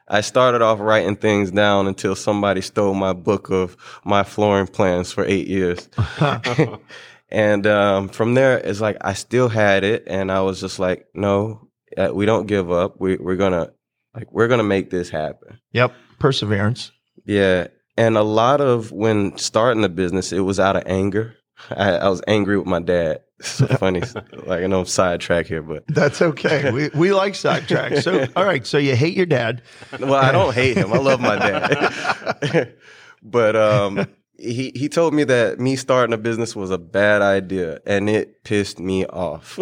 I 0.06 0.20
started 0.20 0.60
off 0.60 0.80
writing 0.80 1.16
things 1.16 1.50
down 1.50 1.86
until 1.86 2.14
somebody 2.14 2.60
stole 2.60 2.92
my 2.92 3.14
book 3.14 3.50
of 3.50 3.74
my 4.04 4.22
flooring 4.22 4.66
plans 4.66 5.10
for 5.10 5.24
eight 5.24 5.48
years. 5.48 5.88
and 7.30 7.66
um, 7.66 8.08
from 8.10 8.34
there, 8.34 8.58
it's 8.58 8.82
like 8.82 8.98
I 9.00 9.14
still 9.14 9.48
had 9.48 9.82
it, 9.82 10.04
and 10.06 10.30
I 10.30 10.42
was 10.42 10.60
just 10.60 10.78
like, 10.78 11.06
no, 11.14 11.68
uh, 11.96 12.10
we 12.12 12.26
don't 12.26 12.46
give 12.46 12.70
up. 12.70 13.00
We, 13.00 13.16
we're 13.16 13.36
gonna 13.36 13.72
like 14.14 14.32
we're 14.32 14.48
gonna 14.48 14.62
make 14.62 14.90
this 14.90 15.10
happen. 15.10 15.58
Yep, 15.72 15.94
perseverance. 16.18 16.92
Yeah, 17.24 17.68
and 17.96 18.16
a 18.16 18.22
lot 18.22 18.60
of 18.60 18.92
when 18.92 19.36
starting 19.38 19.82
the 19.82 19.88
business, 19.88 20.32
it 20.32 20.40
was 20.40 20.60
out 20.60 20.76
of 20.76 20.84
anger. 20.86 21.34
I, 21.70 21.92
I 21.92 22.08
was 22.08 22.22
angry 22.26 22.58
with 22.58 22.66
my 22.66 22.80
dad. 22.80 23.22
It's 23.40 23.48
so 23.48 23.66
funny, 23.66 24.00
like 24.46 24.62
I 24.62 24.66
know 24.66 24.80
I'm 24.80 24.86
sidetrack 24.86 25.46
here, 25.46 25.62
but 25.62 25.84
That's 25.88 26.22
okay. 26.22 26.70
we 26.70 26.88
we 26.94 27.12
like 27.12 27.34
sidetracks. 27.34 28.02
So 28.02 28.26
all 28.36 28.44
right. 28.44 28.66
So 28.66 28.78
you 28.78 28.94
hate 28.94 29.16
your 29.16 29.26
dad. 29.26 29.62
well, 29.98 30.14
I 30.14 30.30
don't 30.30 30.54
hate 30.54 30.76
him. 30.76 30.92
I 30.92 30.98
love 30.98 31.20
my 31.20 31.36
dad. 31.36 32.74
but 33.22 33.56
um, 33.56 34.06
he 34.38 34.72
he 34.74 34.88
told 34.88 35.14
me 35.14 35.24
that 35.24 35.58
me 35.58 35.74
starting 35.74 36.14
a 36.14 36.18
business 36.18 36.54
was 36.54 36.70
a 36.70 36.78
bad 36.78 37.22
idea, 37.22 37.80
and 37.86 38.08
it 38.08 38.44
pissed 38.44 38.78
me 38.78 39.04
off. 39.06 39.58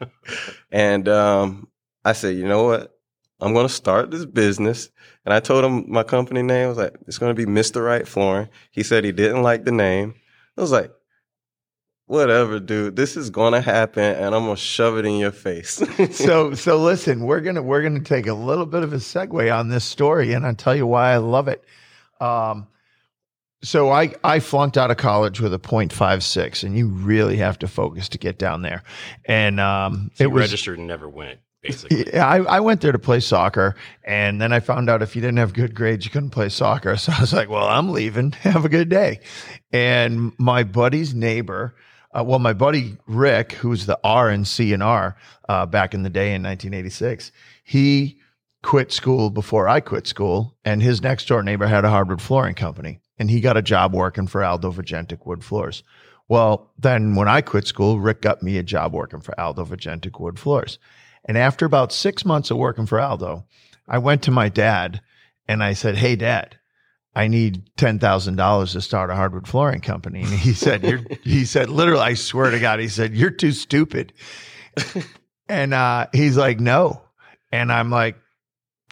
and 0.70 1.08
um, 1.08 1.68
I 2.04 2.12
said, 2.12 2.36
you 2.36 2.46
know 2.46 2.64
what? 2.64 2.98
I'm 3.40 3.54
going 3.54 3.66
to 3.66 3.72
start 3.72 4.10
this 4.10 4.24
business. 4.24 4.90
And 5.24 5.34
I 5.34 5.40
told 5.40 5.64
him 5.64 5.84
my 5.88 6.02
company 6.02 6.42
name 6.42 6.66
I 6.66 6.68
was 6.68 6.78
like, 6.78 6.94
it's 7.06 7.18
going 7.18 7.34
to 7.34 7.46
be 7.46 7.50
Mr. 7.50 7.84
Right 7.84 8.06
Flooring. 8.06 8.48
He 8.70 8.82
said 8.82 9.04
he 9.04 9.12
didn't 9.12 9.42
like 9.42 9.64
the 9.64 9.72
name. 9.72 10.14
I 10.56 10.60
was 10.60 10.72
like, 10.72 10.92
whatever, 12.12 12.60
dude. 12.60 12.94
This 12.94 13.16
is 13.16 13.30
going 13.30 13.54
to 13.54 13.60
happen, 13.60 14.04
and 14.04 14.34
I'm 14.34 14.44
going 14.44 14.56
to 14.56 14.60
shove 14.60 14.98
it 14.98 15.06
in 15.06 15.16
your 15.16 15.32
face. 15.32 15.82
so 16.12 16.54
so 16.54 16.76
listen, 16.76 17.22
we're 17.22 17.40
gonna 17.40 17.62
we're 17.62 17.82
gonna 17.82 18.00
take 18.00 18.26
a 18.26 18.34
little 18.34 18.66
bit 18.66 18.82
of 18.82 18.92
a 18.92 18.96
segue 18.96 19.58
on 19.58 19.68
this 19.68 19.84
story, 19.84 20.32
and 20.32 20.46
I'll 20.46 20.54
tell 20.54 20.76
you 20.76 20.86
why 20.86 21.12
I 21.12 21.16
love 21.16 21.48
it. 21.48 21.64
Um, 22.20 22.68
so 23.64 23.90
I 23.90 24.14
I 24.22 24.40
flunked 24.40 24.76
out 24.76 24.90
of 24.90 24.96
college 24.96 25.40
with 25.40 25.54
a 25.54 25.58
.56, 25.58 26.62
and 26.62 26.76
you 26.76 26.88
really 26.88 27.36
have 27.36 27.58
to 27.60 27.68
focus 27.68 28.08
to 28.10 28.18
get 28.18 28.38
down 28.38 28.62
there. 28.62 28.82
And 29.24 29.58
um, 29.60 30.10
So 30.14 30.24
it 30.24 30.28
you 30.28 30.30
was 30.34 30.42
registered 30.42 30.78
and 30.78 30.88
never 30.88 31.08
went, 31.08 31.40
basically. 31.62 32.06
yeah, 32.12 32.26
I, 32.26 32.38
I 32.38 32.60
went 32.60 32.80
there 32.80 32.92
to 32.92 32.98
play 32.98 33.20
soccer, 33.20 33.76
and 34.04 34.40
then 34.40 34.52
I 34.52 34.60
found 34.60 34.90
out 34.90 35.00
if 35.00 35.14
you 35.14 35.22
didn't 35.22 35.38
have 35.38 35.54
good 35.54 35.74
grades, 35.74 36.04
you 36.04 36.10
couldn't 36.10 36.30
play 36.30 36.48
soccer. 36.48 36.96
So 36.98 37.12
I 37.16 37.20
was 37.20 37.32
like, 37.32 37.48
"Well, 37.48 37.66
I'm 37.66 37.90
leaving. 37.90 38.32
Have 38.32 38.64
a 38.64 38.68
good 38.68 38.88
day." 38.88 39.20
And 39.72 40.32
my 40.38 40.64
buddy's 40.64 41.14
neighbor, 41.14 41.74
uh, 42.12 42.24
well, 42.24 42.38
my 42.38 42.52
buddy 42.52 42.96
Rick, 43.06 43.52
who's 43.52 43.86
the 43.86 43.98
R 44.04 44.28
and 44.28 44.46
C 44.46 44.72
and 44.72 44.82
R 44.82 45.16
uh, 45.48 45.66
back 45.66 45.94
in 45.94 46.02
the 46.02 46.10
day 46.10 46.34
in 46.34 46.42
1986, 46.42 47.32
he 47.64 48.18
quit 48.62 48.92
school 48.92 49.30
before 49.30 49.68
I 49.68 49.80
quit 49.80 50.06
school, 50.06 50.56
and 50.64 50.82
his 50.82 51.02
next 51.02 51.26
door 51.26 51.42
neighbor 51.42 51.66
had 51.66 51.84
a 51.84 51.90
hardwood 51.90 52.22
flooring 52.22 52.54
company, 52.54 53.00
and 53.18 53.30
he 53.30 53.40
got 53.40 53.56
a 53.56 53.62
job 53.62 53.94
working 53.94 54.26
for 54.26 54.44
Aldo 54.44 54.72
Vagentic 54.72 55.26
Wood 55.26 55.42
Floors. 55.42 55.82
Well, 56.28 56.70
then 56.78 57.14
when 57.14 57.28
I 57.28 57.40
quit 57.40 57.66
school, 57.66 57.98
Rick 57.98 58.22
got 58.22 58.42
me 58.42 58.56
a 58.56 58.62
job 58.62 58.92
working 58.92 59.20
for 59.20 59.38
Aldo 59.38 59.64
Vagentic 59.64 60.20
Wood 60.20 60.38
Floors. 60.38 60.78
And 61.24 61.36
after 61.36 61.64
about 61.64 61.92
six 61.92 62.24
months 62.24 62.50
of 62.50 62.56
working 62.56 62.86
for 62.86 63.00
Aldo, 63.00 63.44
I 63.88 63.98
went 63.98 64.22
to 64.22 64.30
my 64.30 64.48
dad 64.48 65.00
and 65.46 65.62
I 65.62 65.72
said, 65.72 65.96
Hey, 65.96 66.16
dad, 66.16 66.58
I 67.14 67.28
need 67.28 67.70
$10,000 67.76 68.72
to 68.72 68.80
start 68.80 69.10
a 69.10 69.14
hardwood 69.14 69.46
flooring 69.46 69.80
company. 69.80 70.20
And 70.20 70.30
he 70.30 70.54
said, 70.54 70.82
You're, 70.82 71.00
he 71.22 71.44
said, 71.44 71.68
literally, 71.68 72.00
I 72.00 72.14
swear 72.14 72.50
to 72.50 72.58
God, 72.58 72.80
he 72.80 72.88
said, 72.88 73.14
You're 73.14 73.30
too 73.30 73.52
stupid. 73.52 74.12
and 75.48 75.74
uh, 75.74 76.06
he's 76.12 76.36
like, 76.36 76.58
No. 76.58 77.02
And 77.50 77.70
I'm 77.70 77.90
like, 77.90 78.16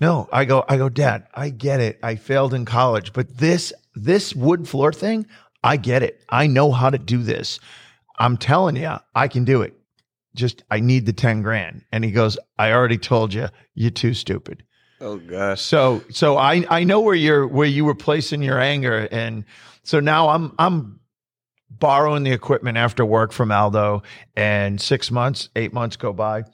No, 0.00 0.28
I 0.30 0.44
go, 0.44 0.64
I 0.68 0.76
go, 0.76 0.88
Dad, 0.88 1.26
I 1.34 1.50
get 1.50 1.80
it. 1.80 1.98
I 2.02 2.16
failed 2.16 2.52
in 2.52 2.64
college, 2.66 3.12
but 3.12 3.38
this, 3.38 3.72
this 3.94 4.34
wood 4.34 4.68
floor 4.68 4.92
thing, 4.92 5.26
I 5.62 5.76
get 5.76 6.02
it. 6.02 6.22
I 6.28 6.46
know 6.46 6.72
how 6.72 6.90
to 6.90 6.98
do 6.98 7.22
this. 7.22 7.58
I'm 8.18 8.36
telling 8.36 8.76
you, 8.76 8.96
I 9.14 9.28
can 9.28 9.44
do 9.44 9.62
it 9.62 9.74
just 10.34 10.62
I 10.70 10.80
need 10.80 11.06
the 11.06 11.12
10 11.12 11.42
grand. 11.42 11.84
And 11.92 12.04
he 12.04 12.10
goes, 12.10 12.38
I 12.58 12.72
already 12.72 12.98
told 12.98 13.34
you, 13.34 13.48
you're 13.74 13.90
too 13.90 14.14
stupid. 14.14 14.64
Oh 15.00 15.16
gosh. 15.18 15.60
So 15.60 16.02
so 16.10 16.36
I 16.36 16.64
I 16.68 16.84
know 16.84 17.00
where 17.00 17.14
you're 17.14 17.46
where 17.46 17.66
you 17.66 17.84
were 17.84 17.94
placing 17.94 18.42
your 18.42 18.60
anger. 18.60 19.08
And 19.10 19.44
so 19.82 20.00
now 20.00 20.28
I'm 20.30 20.54
I'm 20.58 21.00
borrowing 21.70 22.22
the 22.22 22.32
equipment 22.32 22.76
after 22.76 23.04
work 23.04 23.32
from 23.32 23.50
Aldo 23.50 24.02
and 24.36 24.80
six 24.80 25.10
months, 25.10 25.48
eight 25.56 25.72
months 25.72 25.96
go 25.96 26.12
by. 26.12 26.44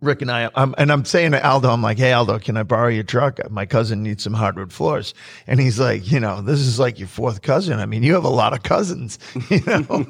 Rick 0.00 0.22
and 0.22 0.30
I, 0.30 0.48
I'm, 0.54 0.76
and 0.78 0.92
I'm 0.92 1.04
saying 1.04 1.32
to 1.32 1.44
Aldo, 1.44 1.70
I'm 1.70 1.82
like, 1.82 1.98
Hey, 1.98 2.12
Aldo, 2.12 2.38
can 2.38 2.56
I 2.56 2.62
borrow 2.62 2.88
your 2.88 3.02
truck? 3.02 3.38
My 3.50 3.66
cousin 3.66 4.04
needs 4.04 4.22
some 4.22 4.32
hardwood 4.32 4.72
floors. 4.72 5.12
And 5.46 5.58
he's 5.58 5.80
like, 5.80 6.10
you 6.10 6.20
know, 6.20 6.40
this 6.40 6.60
is 6.60 6.78
like 6.78 7.00
your 7.00 7.08
fourth 7.08 7.42
cousin. 7.42 7.80
I 7.80 7.86
mean, 7.86 8.04
you 8.04 8.14
have 8.14 8.24
a 8.24 8.28
lot 8.28 8.52
of 8.52 8.62
cousins, 8.62 9.18
you 9.50 9.60
know, 9.66 10.06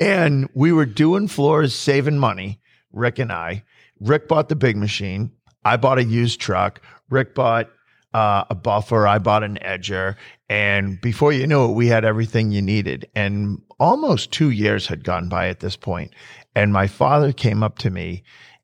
and 0.00 0.48
we 0.54 0.72
were 0.72 0.86
doing 0.86 1.28
floors, 1.28 1.72
saving 1.72 2.18
money, 2.18 2.60
Rick 2.92 3.20
and 3.20 3.30
I. 3.30 3.62
Rick 4.00 4.26
bought 4.26 4.48
the 4.48 4.56
big 4.56 4.76
machine. 4.76 5.30
I 5.64 5.76
bought 5.76 5.98
a 5.98 6.04
used 6.04 6.40
truck. 6.40 6.80
Rick 7.10 7.34
bought 7.34 7.70
uh, 8.14 8.44
a 8.50 8.54
buffer. 8.54 9.06
I 9.06 9.18
bought 9.18 9.42
an 9.42 9.58
edger. 9.62 10.16
And 10.48 11.00
before 11.00 11.32
you 11.32 11.46
knew 11.46 11.66
it, 11.66 11.74
we 11.74 11.88
had 11.88 12.04
everything 12.04 12.50
you 12.50 12.62
needed. 12.62 13.08
And 13.14 13.60
almost 13.78 14.32
two 14.32 14.50
years 14.50 14.86
had 14.86 15.04
gone 15.04 15.28
by 15.28 15.48
at 15.48 15.60
this 15.60 15.76
point. 15.76 16.14
And 16.54 16.72
my 16.72 16.86
father 16.86 17.32
came 17.32 17.62
up 17.62 17.78
to 17.78 17.90
me 17.90 18.22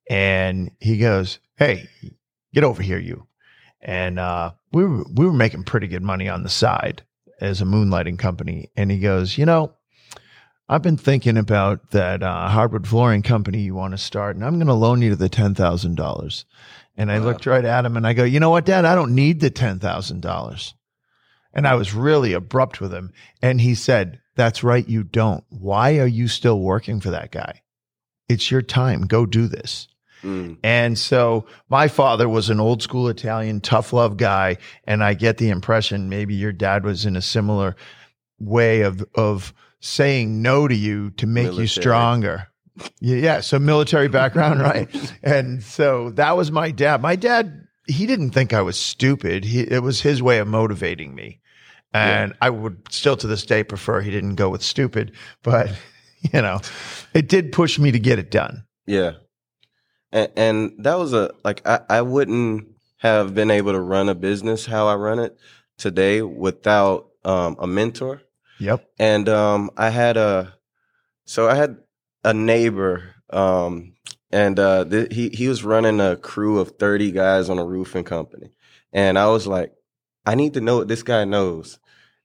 and 0.08 0.70
he 0.80 0.98
goes, 0.98 1.38
Hey, 1.56 1.88
get 2.52 2.64
over 2.64 2.82
here, 2.82 2.98
you. 2.98 3.26
And 3.80 4.18
uh, 4.18 4.52
we 4.72 4.84
were 4.84 5.04
we 5.14 5.26
were 5.26 5.32
making 5.32 5.64
pretty 5.64 5.86
good 5.88 6.02
money 6.02 6.28
on 6.28 6.42
the 6.42 6.48
side 6.48 7.02
as 7.40 7.60
a 7.60 7.64
moonlighting 7.66 8.18
company. 8.18 8.70
And 8.76 8.90
he 8.90 8.98
goes, 8.98 9.36
you 9.36 9.44
know, 9.44 9.74
I've 10.68 10.82
been 10.82 10.96
thinking 10.96 11.36
about 11.36 11.90
that 11.90 12.22
uh, 12.22 12.48
hardwood 12.48 12.86
flooring 12.86 13.22
company 13.22 13.60
you 13.60 13.74
want 13.74 13.92
to 13.92 13.98
start, 13.98 14.34
and 14.34 14.44
I'm 14.44 14.54
going 14.54 14.66
to 14.66 14.72
loan 14.74 15.02
you 15.02 15.14
the 15.14 15.28
ten 15.28 15.54
thousand 15.54 15.96
dollars. 15.96 16.46
And 16.96 17.10
I 17.10 17.18
Wow. 17.18 17.26
looked 17.26 17.46
right 17.46 17.64
at 17.64 17.84
him 17.84 17.96
and 17.96 18.06
I 18.06 18.12
go, 18.12 18.24
you 18.24 18.38
know 18.40 18.50
what, 18.50 18.64
Dad, 18.66 18.84
I 18.84 18.94
don't 18.94 19.14
need 19.14 19.40
the 19.40 19.50
ten 19.50 19.78
thousand 19.78 20.20
dollars. 20.22 20.74
And 21.52 21.66
I 21.66 21.74
was 21.74 21.94
really 21.94 22.32
abrupt 22.32 22.80
with 22.80 22.92
him. 22.92 23.12
And 23.40 23.60
he 23.60 23.74
said, 23.74 24.20
That's 24.36 24.64
right, 24.64 24.88
you 24.88 25.04
don't. 25.04 25.44
Why 25.48 25.98
are 25.98 26.06
you 26.06 26.26
still 26.28 26.60
working 26.60 27.00
for 27.00 27.10
that 27.10 27.30
guy? 27.30 27.62
It's 28.28 28.50
your 28.50 28.62
time. 28.62 29.02
Go 29.02 29.26
do 29.26 29.46
this. 29.46 29.86
Mm. 30.24 30.56
And 30.64 30.98
so 30.98 31.46
my 31.68 31.86
father 31.86 32.28
was 32.28 32.48
an 32.50 32.58
old 32.58 32.82
school 32.82 33.08
Italian 33.08 33.60
tough 33.60 33.92
love 33.92 34.16
guy. 34.16 34.56
And 34.84 35.04
I 35.04 35.14
get 35.14 35.38
the 35.38 35.50
impression 35.50 36.08
maybe 36.08 36.34
your 36.34 36.52
dad 36.52 36.84
was 36.84 37.04
in 37.06 37.14
a 37.14 37.22
similar 37.22 37.76
way 38.38 38.80
of, 38.80 39.04
of 39.14 39.52
saying 39.80 40.40
no 40.42 40.66
to 40.66 40.74
you 40.74 41.10
to 41.10 41.26
make 41.26 41.52
you 41.52 41.66
stronger. 41.66 42.48
Yeah, 43.00 43.16
yeah. 43.16 43.40
So 43.40 43.59
military 43.59 44.09
background, 44.09 44.61
right? 44.62 44.88
And 45.23 45.62
so 45.62 46.11
that 46.11 46.37
was 46.37 46.50
my 46.50 46.71
dad. 46.71 47.00
My 47.02 47.16
dad, 47.16 47.66
he 47.87 48.07
didn't 48.07 48.31
think 48.31 48.52
I 48.52 48.62
was 48.62 48.78
stupid. 48.78 49.45
He, 49.45 49.61
it 49.61 49.83
was 49.83 50.00
his 50.00 50.23
way 50.23 50.38
of 50.38 50.49
motivating 50.49 51.14
me. 51.14 51.40
And 51.93 52.35
I 52.40 52.50
would 52.50 52.78
still 52.90 53.16
to 53.19 53.28
this 53.28 53.47
day 53.47 53.62
prefer 53.62 54.00
he 54.00 54.11
didn't 54.11 54.35
go 54.35 54.50
with 54.50 54.64
stupid, 54.64 55.12
but 55.45 55.71
you 56.33 56.43
know, 56.43 56.61
it 57.14 57.28
did 57.28 57.52
push 57.52 57.78
me 57.78 57.93
to 57.93 57.99
get 58.00 58.19
it 58.19 58.33
done. 58.33 58.64
Yeah. 58.85 59.12
And, 60.11 60.33
and 60.37 60.73
that 60.85 60.99
was 60.99 61.12
a, 61.12 61.31
like, 61.45 61.66
I, 61.66 61.81
I 61.88 62.02
wouldn't 62.02 62.66
have 62.99 63.35
been 63.35 63.50
able 63.50 63.73
to 63.73 63.81
run 63.81 64.09
a 64.09 64.14
business 64.14 64.66
how 64.66 64.88
I 64.88 64.97
run 64.97 65.19
it 65.21 65.38
today 65.78 66.23
without 66.23 67.11
um, 67.25 67.57
a 67.61 67.66
mentor. 67.66 68.23
Yep. 68.59 68.88
And 68.99 69.28
um, 69.28 69.71
I 69.76 69.90
had 69.90 70.16
a, 70.16 70.54
so 71.26 71.49
I 71.49 71.54
had 71.54 71.78
a 72.25 72.33
neighbor, 72.35 73.14
um, 73.31 73.93
and 74.31 74.59
uh, 74.59 74.85
th- 74.85 75.12
he 75.14 75.28
he 75.28 75.49
was 75.49 75.62
running 75.64 76.00
a 76.00 76.16
crew 76.16 76.59
of 76.59 76.73
thirty 76.78 77.12
guys 77.12 77.49
on 77.50 77.59
a 77.59 77.64
roofing 77.64 78.04
company, 78.04 78.50
and 78.93 79.19
I 79.19 79.28
was 79.28 79.47
like, 79.47 79.73
I 80.26 80.35
need 80.35 80.54
to 80.54 80.61
know 80.61 80.78
what 80.78 80.88
this 80.88 81.02
guy 81.02 81.25
knows. 81.25 81.78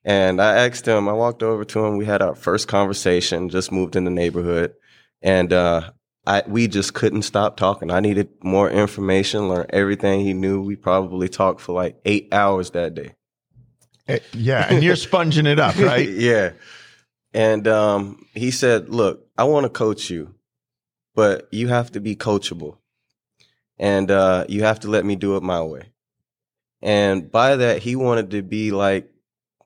And 0.06 0.42
I 0.42 0.66
asked 0.66 0.88
him. 0.88 1.10
I 1.10 1.14
walked 1.14 1.44
over 1.44 1.66
to 1.66 1.86
him. 1.86 1.98
We 1.98 2.06
had 2.06 2.22
our 2.22 2.34
first 2.36 2.68
conversation. 2.68 3.50
Just 3.50 3.72
moved 3.72 3.96
in 3.96 4.06
the 4.06 4.12
neighborhood, 4.12 4.74
and 5.22 5.52
uh, 5.52 5.92
I 6.26 6.44
we 6.48 6.68
just 6.68 6.94
couldn't 6.94 7.24
stop 7.24 7.58
talking. 7.58 7.92
I 7.92 8.00
needed 8.00 8.30
more 8.42 8.70
information, 8.72 9.50
learn 9.50 9.66
everything 9.70 10.22
he 10.22 10.34
knew. 10.34 10.62
We 10.62 10.78
probably 10.78 11.28
talked 11.28 11.60
for 11.62 11.74
like 11.74 12.00
eight 12.06 12.30
hours 12.32 12.72
that 12.72 12.96
day. 12.96 13.16
Eh, 14.08 14.20
Yeah. 14.34 14.66
And 14.70 14.82
you're 14.84 14.96
sponging 14.96 15.46
it 15.46 15.60
up, 15.60 15.76
right? 15.80 16.08
yeah. 16.10 16.52
And 17.34 17.68
um, 17.68 18.26
he 18.34 18.52
said, 18.52 18.90
"Look, 18.90 19.28
I 19.38 19.44
want 19.44 19.66
to 19.66 19.70
coach 19.70 20.10
you, 20.10 20.36
but 21.16 21.48
you 21.52 21.68
have 21.68 21.92
to 21.92 22.00
be 22.00 22.16
coachable, 22.16 22.78
and 23.78 24.10
uh, 24.10 24.46
you 24.50 24.64
have 24.64 24.80
to 24.82 24.90
let 24.90 25.06
me 25.06 25.16
do 25.16 25.36
it 25.36 25.44
my 25.44 25.62
way." 25.62 25.92
And 26.82 27.32
by 27.32 27.56
that, 27.58 27.84
he 27.84 27.96
wanted 27.96 28.32
to 28.32 28.42
be 28.42 28.72
like 28.72 29.12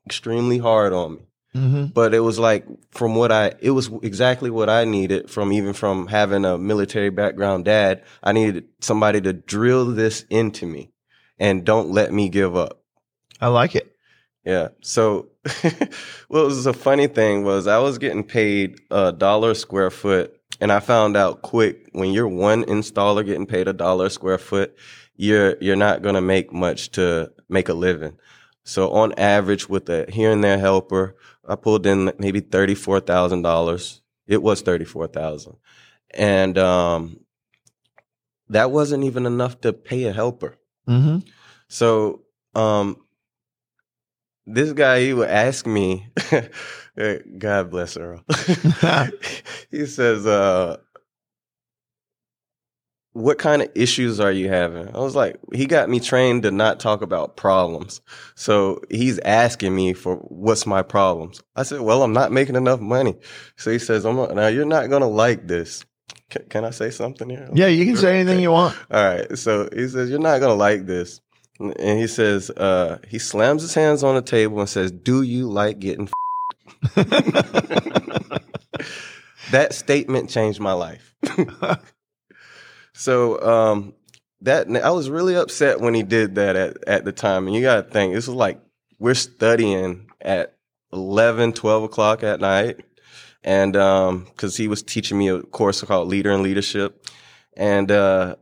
extremely 0.04 0.58
hard 0.58 0.92
on 0.92 1.16
me. 1.16 1.26
Mm-hmm. 1.54 1.86
But 1.86 2.14
it 2.14 2.20
was 2.20 2.38
like 2.38 2.66
from 2.90 3.14
what 3.14 3.30
I, 3.30 3.52
it 3.60 3.70
was 3.70 3.88
exactly 4.02 4.50
what 4.50 4.68
I 4.68 4.84
needed 4.84 5.30
from 5.30 5.52
even 5.52 5.72
from 5.72 6.08
having 6.08 6.44
a 6.44 6.58
military 6.58 7.10
background 7.10 7.64
dad. 7.64 8.02
I 8.22 8.32
needed 8.32 8.64
somebody 8.80 9.20
to 9.20 9.32
drill 9.32 9.86
this 9.86 10.24
into 10.30 10.66
me, 10.66 10.90
and 11.38 11.64
don't 11.64 11.90
let 11.90 12.12
me 12.12 12.28
give 12.28 12.56
up. 12.56 12.82
I 13.40 13.48
like 13.48 13.76
it. 13.76 13.93
Yeah. 14.44 14.68
So 14.82 15.28
what 16.28 16.44
was 16.44 16.66
a 16.66 16.72
funny 16.72 17.06
thing 17.06 17.44
was 17.44 17.66
I 17.66 17.78
was 17.78 17.98
getting 17.98 18.24
paid 18.24 18.80
a 18.90 19.12
dollar 19.12 19.52
a 19.52 19.54
square 19.54 19.90
foot 19.90 20.38
and 20.60 20.70
I 20.70 20.80
found 20.80 21.16
out 21.16 21.42
quick 21.42 21.88
when 21.92 22.12
you're 22.12 22.28
one 22.28 22.64
installer 22.64 23.24
getting 23.24 23.46
paid 23.46 23.68
a 23.68 23.72
dollar 23.72 24.06
a 24.06 24.10
square 24.10 24.38
foot, 24.38 24.76
you're 25.16 25.56
you're 25.60 25.76
not 25.76 26.02
gonna 26.02 26.20
make 26.20 26.52
much 26.52 26.90
to 26.92 27.32
make 27.48 27.68
a 27.68 27.74
living. 27.74 28.18
So 28.64 28.90
on 28.92 29.12
average 29.18 29.68
with 29.68 29.88
a 29.88 30.06
here 30.10 30.30
and 30.30 30.42
there 30.42 30.58
helper, 30.58 31.16
I 31.46 31.56
pulled 31.56 31.86
in 31.86 32.12
maybe 32.18 32.40
thirty 32.40 32.74
four 32.74 33.00
thousand 33.00 33.42
dollars. 33.42 34.02
It 34.26 34.42
was 34.42 34.62
thirty 34.62 34.84
four 34.84 35.06
thousand. 35.06 35.56
And 36.10 36.58
um 36.58 37.24
that 38.48 38.70
wasn't 38.70 39.04
even 39.04 39.26
enough 39.26 39.60
to 39.62 39.72
pay 39.72 40.04
a 40.04 40.12
helper. 40.12 40.56
Mm-hmm. 40.88 41.18
So, 41.68 42.22
um, 42.54 42.98
this 44.46 44.72
guy, 44.72 45.00
he 45.00 45.12
would 45.14 45.28
ask 45.28 45.66
me, 45.66 46.08
God 47.38 47.70
bless 47.70 47.96
Earl. 47.96 48.22
he 49.70 49.86
says, 49.86 50.26
uh, 50.26 50.78
what 53.14 53.38
kind 53.38 53.62
of 53.62 53.70
issues 53.76 54.18
are 54.18 54.32
you 54.32 54.48
having? 54.48 54.88
I 54.94 54.98
was 54.98 55.14
like, 55.14 55.38
he 55.52 55.66
got 55.66 55.88
me 55.88 56.00
trained 56.00 56.42
to 56.42 56.50
not 56.50 56.80
talk 56.80 57.00
about 57.00 57.36
problems. 57.36 58.00
So 58.34 58.80
he's 58.90 59.20
asking 59.20 59.74
me 59.74 59.92
for 59.92 60.16
what's 60.16 60.66
my 60.66 60.82
problems. 60.82 61.40
I 61.54 61.62
said, 61.62 61.80
well, 61.80 62.02
I'm 62.02 62.12
not 62.12 62.32
making 62.32 62.56
enough 62.56 62.80
money. 62.80 63.14
So 63.56 63.70
he 63.70 63.78
says, 63.78 64.04
I'm 64.04 64.16
not, 64.16 64.34
now 64.34 64.48
you're 64.48 64.64
not 64.66 64.90
going 64.90 65.02
to 65.02 65.08
like 65.08 65.46
this. 65.46 65.84
Can, 66.28 66.44
can 66.48 66.64
I 66.64 66.70
say 66.70 66.90
something 66.90 67.30
here? 67.30 67.48
Yeah, 67.54 67.66
you 67.66 67.86
can 67.86 67.96
say 67.96 68.16
anything 68.16 68.34
Okay. 68.34 68.42
you 68.42 68.50
want. 68.50 68.76
All 68.90 69.04
right. 69.04 69.38
So 69.38 69.68
he 69.72 69.86
says, 69.88 70.10
You're 70.10 70.18
not 70.18 70.40
going 70.40 70.50
to 70.50 70.54
like 70.58 70.84
this. 70.86 71.20
And 71.58 71.98
he 71.98 72.06
says, 72.06 72.50
uh, 72.50 72.98
He 73.06 73.18
slams 73.18 73.62
his 73.62 73.74
hands 73.74 74.02
on 74.02 74.14
the 74.14 74.22
table 74.22 74.60
and 74.60 74.68
says, 74.68 74.90
Do 74.90 75.22
you 75.22 75.48
like 75.48 75.78
getting? 75.78 76.08
That 79.50 79.72
statement 79.72 80.30
changed 80.30 80.58
my 80.60 80.72
life. 80.72 81.14
so, 82.92 83.40
um, 83.40 83.94
that 84.40 84.68
I 84.68 84.90
was 84.90 85.08
really 85.08 85.36
upset 85.36 85.80
when 85.80 85.94
he 85.94 86.02
did 86.02 86.34
that 86.34 86.56
at, 86.56 86.88
at 86.88 87.04
the 87.04 87.12
time. 87.12 87.46
And 87.46 87.54
you 87.54 87.62
got 87.62 87.76
to 87.76 87.82
think, 87.90 88.14
this 88.14 88.26
was 88.26 88.36
like 88.36 88.60
we're 88.98 89.14
studying 89.14 90.10
at 90.20 90.56
11, 90.92 91.52
12 91.52 91.84
o'clock 91.84 92.22
at 92.22 92.40
night. 92.40 92.84
And 93.42 93.76
um, 93.76 94.24
because 94.24 94.56
he 94.56 94.68
was 94.68 94.82
teaching 94.82 95.18
me 95.18 95.28
a 95.28 95.42
course 95.42 95.82
called 95.82 96.08
Leader 96.08 96.32
and 96.32 96.42
Leadership. 96.42 97.06
And 97.56 97.90
uh, 97.90 98.36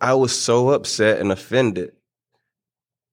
I 0.00 0.14
was 0.14 0.38
so 0.38 0.70
upset 0.70 1.20
and 1.20 1.30
offended 1.30 1.92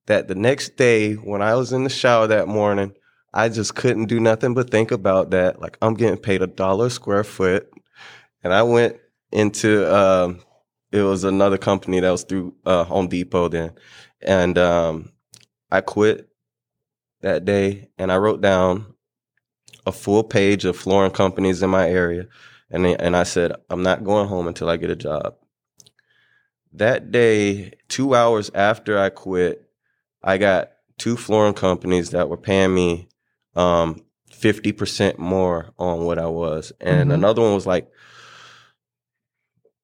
that 0.08 0.27
the 0.27 0.36
next 0.36 0.77
day 0.77 1.13
when 1.13 1.41
I 1.41 1.55
was 1.55 1.74
in 1.74 1.84
the 1.84 1.89
shower 1.89 2.27
that 2.27 2.48
morning, 2.48 2.93
I 3.34 3.50
just 3.50 3.75
couldn't 3.75 4.05
do 4.05 4.20
nothing 4.20 4.53
but 4.53 4.70
think 4.70 4.91
about 4.91 5.31
that. 5.31 5.62
Like 5.62 5.77
I'm 5.81 5.93
getting 5.93 6.17
paid 6.17 6.41
a 6.41 6.48
dollar 6.48 6.89
square 6.89 7.24
foot. 7.24 7.72
And 8.43 8.53
I 8.53 8.63
went 8.63 8.98
into 9.31 9.93
um, 9.93 10.41
it 10.91 11.01
was 11.01 11.24
another 11.24 11.58
company 11.58 12.00
that 12.00 12.10
was 12.12 12.24
through 12.24 12.55
uh, 12.65 12.84
Home 12.84 13.08
Depot 13.08 13.48
then. 13.48 13.72
And 14.22 14.58
um, 14.58 15.12
I 15.72 15.81
quit 15.81 16.27
that 17.22 17.46
day 17.46 17.89
and 17.98 18.12
I 18.12 18.17
wrote 18.17 18.41
down 18.41 18.93
a 19.86 19.91
full 19.91 20.24
page 20.24 20.65
of 20.65 20.75
flooring 20.75 21.12
companies 21.12 21.63
in 21.63 21.70
my 21.70 21.88
area. 21.88 22.27
And, 22.70 22.86
and 22.86 23.15
I 23.15 23.24
said, 23.24 23.53
I'm 23.70 23.84
not 23.84 24.03
going 24.03 24.27
home 24.27 24.48
until 24.48 24.70
I 24.70 24.77
get 24.77 24.89
a 24.89 24.96
job. 24.96 25.36
That 26.74 27.12
day, 27.12 27.74
two 27.89 28.15
hours 28.15 28.50
after 28.53 28.98
I 28.98 29.10
quit, 29.10 29.70
I 30.24 30.38
got 30.38 30.72
two 30.98 31.18
flooring 31.18 31.54
companies 31.54 32.12
that 32.12 32.30
were 32.30 32.38
paying 32.38 32.74
me 32.74 33.10
um, 33.56 34.01
50% 34.32 35.18
more 35.18 35.72
on 35.78 36.06
what 36.06 36.18
I 36.20 36.28
was. 36.28 36.72
And 36.80 37.10
Mhm. 37.10 37.16
another 37.16 37.42
one 37.42 37.54
was 37.54 37.68
like, 37.68 37.90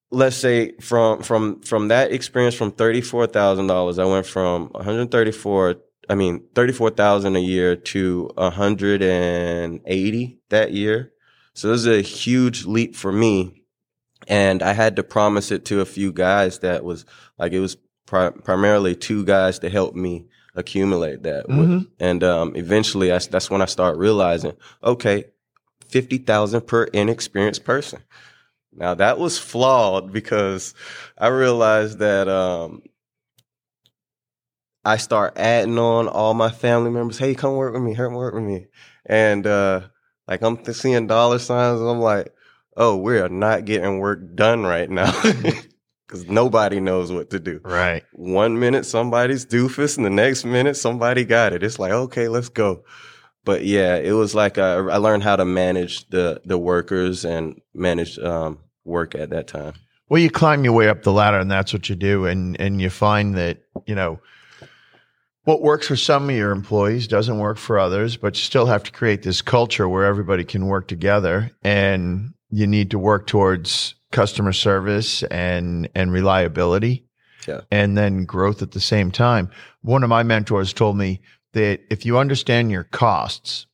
let's 0.10 0.38
say 0.38 0.72
from 0.80 1.22
from 1.22 1.60
from 1.62 1.90
that 1.90 2.14
experience 2.14 2.56
from 2.56 2.72
$34,000 2.72 4.00
I 4.00 4.06
went 4.06 4.26
from 4.26 4.70
134 4.70 5.76
I 6.10 6.16
mean 6.16 6.44
34,000 6.56 7.36
a 7.36 7.40
year 7.40 7.76
to 7.76 8.32
180 8.38 10.40
that 10.50 10.72
year. 10.72 11.12
So 11.54 11.68
it 11.70 11.72
was 11.72 11.88
a 11.88 12.02
huge 12.02 12.66
leap 12.66 12.96
for 12.96 13.12
me 13.12 13.64
and 14.28 14.64
I 14.64 14.74
had 14.74 14.96
to 14.96 15.04
promise 15.04 15.52
it 15.52 15.66
to 15.66 15.82
a 15.82 15.86
few 15.86 16.14
guys 16.14 16.60
that 16.60 16.86
was 16.86 17.06
like 17.38 17.52
it 17.52 17.60
was 17.60 17.76
pri- 18.08 18.32
primarily 18.32 18.96
two 18.96 19.24
guys 19.24 19.60
to 19.60 19.70
help 19.70 19.94
me 19.94 20.26
accumulate 20.56 21.22
that 21.22 21.46
Mhm. 21.48 21.88
and 22.00 22.24
um, 22.24 22.56
eventually 22.56 23.12
I, 23.12 23.20
that's 23.20 23.52
when 23.52 23.62
I 23.62 23.66
start 23.66 23.98
realizing 23.98 24.54
okay 24.84 25.26
50,000 25.90 26.62
per 26.66 26.86
inexperienced 26.86 27.64
person 27.64 28.00
now 28.74 28.96
that 28.96 29.20
was 29.20 29.38
flawed 29.38 30.12
because 30.12 30.74
I 31.18 31.28
realized 31.28 32.00
that 32.00 32.28
um, 32.28 32.82
I 34.86 34.98
start 34.98 35.34
adding 35.38 35.78
on 35.78 36.08
all 36.08 36.34
my 36.34 36.50
family 36.50 36.90
members. 36.92 37.18
Hey, 37.18 37.36
come 37.36 37.56
work 37.56 37.74
with 37.74 37.84
me. 37.84 37.94
Come 37.96 38.14
work 38.14 38.34
with 38.34 38.44
me. 38.44 38.68
And 39.06 39.46
uh, 39.46 39.82
like 40.28 40.42
I'm 40.42 40.64
seeing 40.74 41.08
dollar 41.08 41.40
signs. 41.40 41.82
and 41.82 41.90
I'm 41.90 42.00
like, 42.00 42.34
oh, 42.78 42.96
we 42.96 43.18
are 43.20 43.28
not 43.30 43.66
getting 43.66 44.00
work 44.00 44.36
done 44.36 44.64
right 44.64 44.90
now 44.90 45.12
because 46.08 46.28
nobody 46.28 46.80
knows 46.80 47.12
what 47.12 47.30
to 47.32 47.40
do. 47.40 47.60
Right. 47.64 48.04
One 48.14 48.60
minute 48.60 48.86
somebody's 48.86 49.46
doofus, 49.46 49.98
and 49.98 50.06
the 50.06 50.10
next 50.10 50.46
minute 50.46 50.78
somebody 50.78 51.26
got 51.26 51.54
it. 51.54 51.64
It's 51.64 51.80
like, 51.80 51.92
okay, 51.92 52.28
let's 52.30 52.50
go. 52.50 52.84
But 53.44 53.66
yeah, 53.66 53.96
it 53.96 54.12
was 54.12 54.34
like 54.34 54.58
uh, 54.58 54.88
I 54.92 54.98
learned 54.98 55.24
how 55.24 55.36
to 55.36 55.46
manage 55.46 56.08
the 56.10 56.42
the 56.46 56.58
workers 56.58 57.26
and 57.26 57.62
manage 57.74 58.18
um, 58.20 58.60
work 58.84 59.16
at 59.16 59.30
that 59.30 59.48
time. 59.48 59.74
Well, 60.10 60.22
you 60.22 60.30
climb 60.30 60.64
your 60.64 60.74
way 60.74 60.88
up 60.88 61.04
the 61.04 61.12
ladder, 61.12 61.40
and 61.40 61.52
that's 61.52 61.74
what 61.74 61.90
you 61.90 61.96
do, 61.96 62.26
and 62.26 62.60
and 62.60 62.82
you 62.82 62.90
find 62.90 63.36
that 63.36 63.60
you 63.86 63.96
know 63.96 64.20
what 65.44 65.62
works 65.62 65.88
for 65.88 65.96
some 65.96 66.30
of 66.30 66.36
your 66.36 66.52
employees 66.52 67.08
doesn't 67.08 67.40
work 67.40 67.58
for 67.58 67.80
others, 67.80 68.18
but 68.18 68.36
you 68.36 68.42
still 68.42 68.66
have 68.66 68.84
to 68.84 68.92
create 68.92 69.24
this 69.24 69.42
culture 69.42 69.88
where 69.88 70.04
everybody 70.04 70.44
can 70.44 70.68
work 70.68 70.90
together, 70.90 71.52
and 71.64 72.34
you 72.50 72.68
need 72.68 72.92
to 72.92 73.00
work 73.00 73.28
towards 73.28 73.96
customer 74.12 74.54
service 74.54 75.24
and 75.24 75.90
and 75.96 76.12
reliability, 76.12 77.06
Yeah. 77.48 77.62
and 77.72 77.98
then 77.98 78.26
growth 78.26 78.62
at 78.62 78.72
the 78.72 78.80
same 78.80 79.12
time. 79.12 79.50
One 79.82 80.04
of 80.04 80.10
my 80.10 80.24
mentors 80.24 80.74
told 80.74 80.98
me 80.98 81.22
that 81.54 81.82
if 81.90 82.06
you 82.06 82.18
understand 82.18 82.72
your 82.72 82.84
costs 82.84 83.66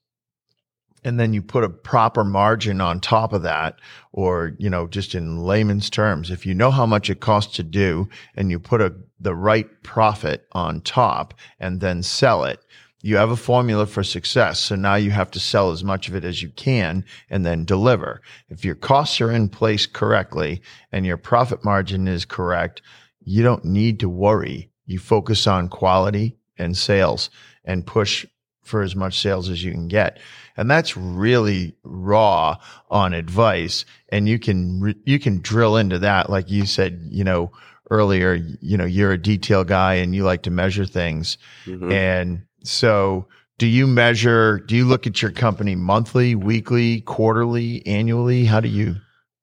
and 1.03 1.19
then 1.19 1.33
you 1.33 1.41
put 1.41 1.63
a 1.63 1.69
proper 1.69 2.23
margin 2.23 2.79
on 2.79 2.99
top 2.99 3.33
of 3.33 3.41
that 3.43 3.75
or 4.11 4.53
you 4.57 4.69
know 4.69 4.87
just 4.87 5.15
in 5.15 5.37
layman's 5.39 5.89
terms 5.89 6.31
if 6.31 6.45
you 6.45 6.53
know 6.53 6.71
how 6.71 6.85
much 6.85 7.09
it 7.09 7.19
costs 7.19 7.55
to 7.55 7.63
do 7.63 8.07
and 8.35 8.49
you 8.49 8.59
put 8.59 8.79
a 8.81 8.93
the 9.19 9.35
right 9.35 9.67
profit 9.83 10.47
on 10.53 10.79
top 10.81 11.33
and 11.59 11.81
then 11.81 12.01
sell 12.01 12.43
it 12.45 12.59
you 13.05 13.17
have 13.17 13.29
a 13.29 13.35
formula 13.35 13.85
for 13.85 14.01
success 14.03 14.59
so 14.59 14.75
now 14.75 14.95
you 14.95 15.11
have 15.11 15.29
to 15.29 15.39
sell 15.39 15.71
as 15.71 15.83
much 15.83 16.07
of 16.07 16.15
it 16.15 16.23
as 16.23 16.41
you 16.41 16.49
can 16.55 17.03
and 17.29 17.45
then 17.45 17.65
deliver. 17.65 18.21
If 18.49 18.63
your 18.65 18.75
costs 18.75 19.19
are 19.21 19.29
in 19.29 19.49
place 19.49 19.85
correctly 19.85 20.61
and 20.91 21.05
your 21.05 21.17
profit 21.17 21.63
margin 21.63 22.07
is 22.07 22.25
correct 22.25 22.81
you 23.25 23.43
don't 23.43 23.63
need 23.65 23.99
to 23.99 24.09
worry. 24.09 24.69
You 24.85 24.99
focus 24.99 25.47
on 25.47 25.69
quality 25.69 26.37
and 26.57 26.75
sales 26.75 27.29
and 27.63 27.85
push 27.85 28.25
for 28.63 28.81
as 28.81 28.95
much 28.95 29.19
sales 29.19 29.49
as 29.49 29.63
you 29.63 29.71
can 29.71 29.87
get. 29.87 30.19
And 30.57 30.69
that's 30.71 30.95
really 30.97 31.75
raw 31.83 32.57
on 32.89 33.13
advice 33.13 33.85
and 34.09 34.29
you 34.29 34.39
can 34.39 34.95
you 35.05 35.19
can 35.19 35.39
drill 35.39 35.75
into 35.77 35.99
that. 35.99 36.29
Like 36.29 36.49
you 36.49 36.65
said 36.65 37.01
you 37.11 37.23
know 37.23 37.51
earlier 37.91 38.33
you 38.61 38.77
know 38.77 38.85
you're 38.85 39.11
a 39.11 39.21
detail 39.21 39.63
guy 39.65 39.95
and 39.95 40.15
you 40.15 40.23
like 40.23 40.43
to 40.43 40.51
measure 40.51 40.85
things. 40.85 41.37
Mhm. 41.65 41.91
and 41.91 42.41
so 42.63 43.27
do 43.57 43.67
you 43.67 43.85
measure 43.87 44.59
do 44.59 44.75
you 44.75 44.85
look 44.85 45.05
at 45.07 45.21
your 45.21 45.31
company 45.31 45.75
monthly 45.75 46.35
weekly 46.35 47.01
quarterly 47.01 47.85
annually 47.85 48.45
how 48.45 48.59
do 48.59 48.69
you 48.69 48.95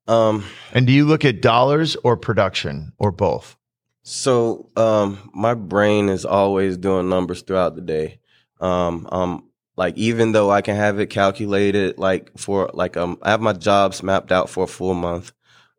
Um, 0.07 0.43
and 0.73 0.85
do 0.87 0.93
you 0.93 1.05
look 1.05 1.23
at 1.23 1.41
dollars 1.41 1.95
or 2.03 2.17
production 2.17 2.91
or 2.97 3.11
both 3.11 3.55
So 4.03 4.69
um 4.75 5.29
my 5.33 5.53
brain 5.53 6.09
is 6.09 6.25
always 6.25 6.77
doing 6.77 7.07
numbers 7.09 7.43
throughout 7.43 7.75
the 7.75 7.81
day. 7.81 8.19
Um 8.59 9.07
um 9.11 9.47
like 9.77 9.95
even 9.97 10.31
though 10.31 10.51
I 10.51 10.61
can 10.61 10.75
have 10.75 10.99
it 10.99 11.07
calculated 11.09 11.97
like 11.97 12.31
for 12.37 12.69
like 12.73 12.97
um 12.97 13.17
I 13.21 13.29
have 13.31 13.41
my 13.41 13.53
jobs 13.53 14.03
mapped 14.03 14.31
out 14.31 14.49
for 14.49 14.63
a 14.65 14.67
full 14.67 14.95
month. 14.95 15.31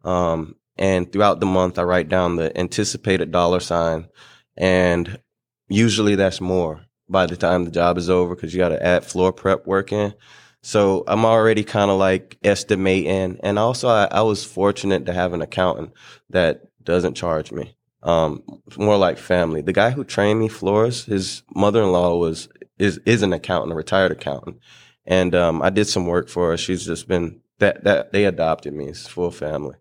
Um 0.04 0.54
and 0.78 1.10
throughout 1.12 1.40
the 1.40 1.46
month 1.46 1.78
I 1.78 1.82
write 1.82 2.08
down 2.08 2.36
the 2.36 2.56
anticipated 2.58 3.30
dollar 3.32 3.60
sign 3.60 4.08
and 4.56 5.20
usually 5.68 6.14
that's 6.14 6.40
more 6.40 6.86
by 7.08 7.26
the 7.26 7.36
time 7.36 7.64
the 7.64 7.70
job 7.70 7.98
is 7.98 8.08
over 8.08 8.34
cuz 8.36 8.52
you 8.52 8.58
got 8.58 8.70
to 8.70 8.84
add 8.84 9.04
floor 9.04 9.32
prep 9.32 9.66
work 9.66 9.92
in. 9.92 10.14
So 10.62 11.02
I'm 11.08 11.24
already 11.24 11.64
kind 11.64 11.90
of 11.90 11.98
like 11.98 12.38
estimating 12.44 13.38
and 13.42 13.58
also 13.58 13.88
I, 13.88 14.08
I 14.10 14.22
was 14.22 14.44
fortunate 14.44 15.06
to 15.06 15.12
have 15.12 15.32
an 15.32 15.42
accountant 15.42 15.92
that 16.30 16.62
doesn't 16.84 17.14
charge 17.14 17.52
me 17.52 17.76
um, 18.02 18.42
more 18.76 18.96
like 18.96 19.18
family. 19.18 19.62
The 19.62 19.72
guy 19.72 19.90
who 19.90 20.04
trained 20.04 20.40
me 20.40 20.48
floors, 20.48 21.04
his 21.04 21.42
mother-in-law 21.54 22.16
was 22.16 22.48
is 22.78 22.98
is 23.06 23.22
an 23.22 23.32
accountant, 23.32 23.72
a 23.72 23.76
retired 23.76 24.12
accountant, 24.12 24.58
and 25.06 25.34
um, 25.34 25.62
I 25.62 25.70
did 25.70 25.86
some 25.86 26.06
work 26.06 26.28
for 26.28 26.50
her. 26.50 26.56
She's 26.56 26.84
just 26.84 27.06
been 27.06 27.40
that 27.58 27.84
that 27.84 28.12
they 28.12 28.24
adopted 28.24 28.74
me. 28.74 28.88
It's 28.88 29.06
full 29.06 29.30
family, 29.30 29.76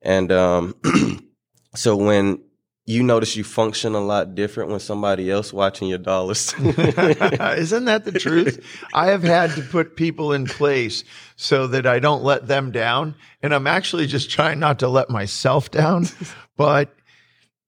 and 0.00 0.32
um, 0.32 0.74
so 1.74 1.96
when 1.96 2.40
you 2.88 3.02
notice 3.02 3.34
you 3.36 3.42
function 3.44 3.94
a 3.94 4.00
lot 4.00 4.34
different 4.36 4.70
when 4.70 4.78
somebody 4.80 5.28
else 5.30 5.52
watching 5.52 5.88
your 5.88 5.98
dollars. 5.98 6.54
Isn't 6.60 7.86
that 7.86 8.04
the 8.04 8.12
truth? 8.12 8.64
I 8.94 9.08
have 9.08 9.24
had 9.24 9.50
to 9.56 9.62
put 9.62 9.96
people 9.96 10.32
in 10.32 10.46
place 10.46 11.02
so 11.34 11.66
that 11.66 11.84
I 11.86 11.98
don't 11.98 12.22
let 12.22 12.46
them 12.46 12.70
down. 12.70 13.16
And 13.42 13.52
I'm 13.52 13.66
actually 13.66 14.06
just 14.06 14.30
trying 14.30 14.60
not 14.60 14.78
to 14.80 14.88
let 14.88 15.10
myself 15.10 15.70
down. 15.70 16.06
But 16.56 16.94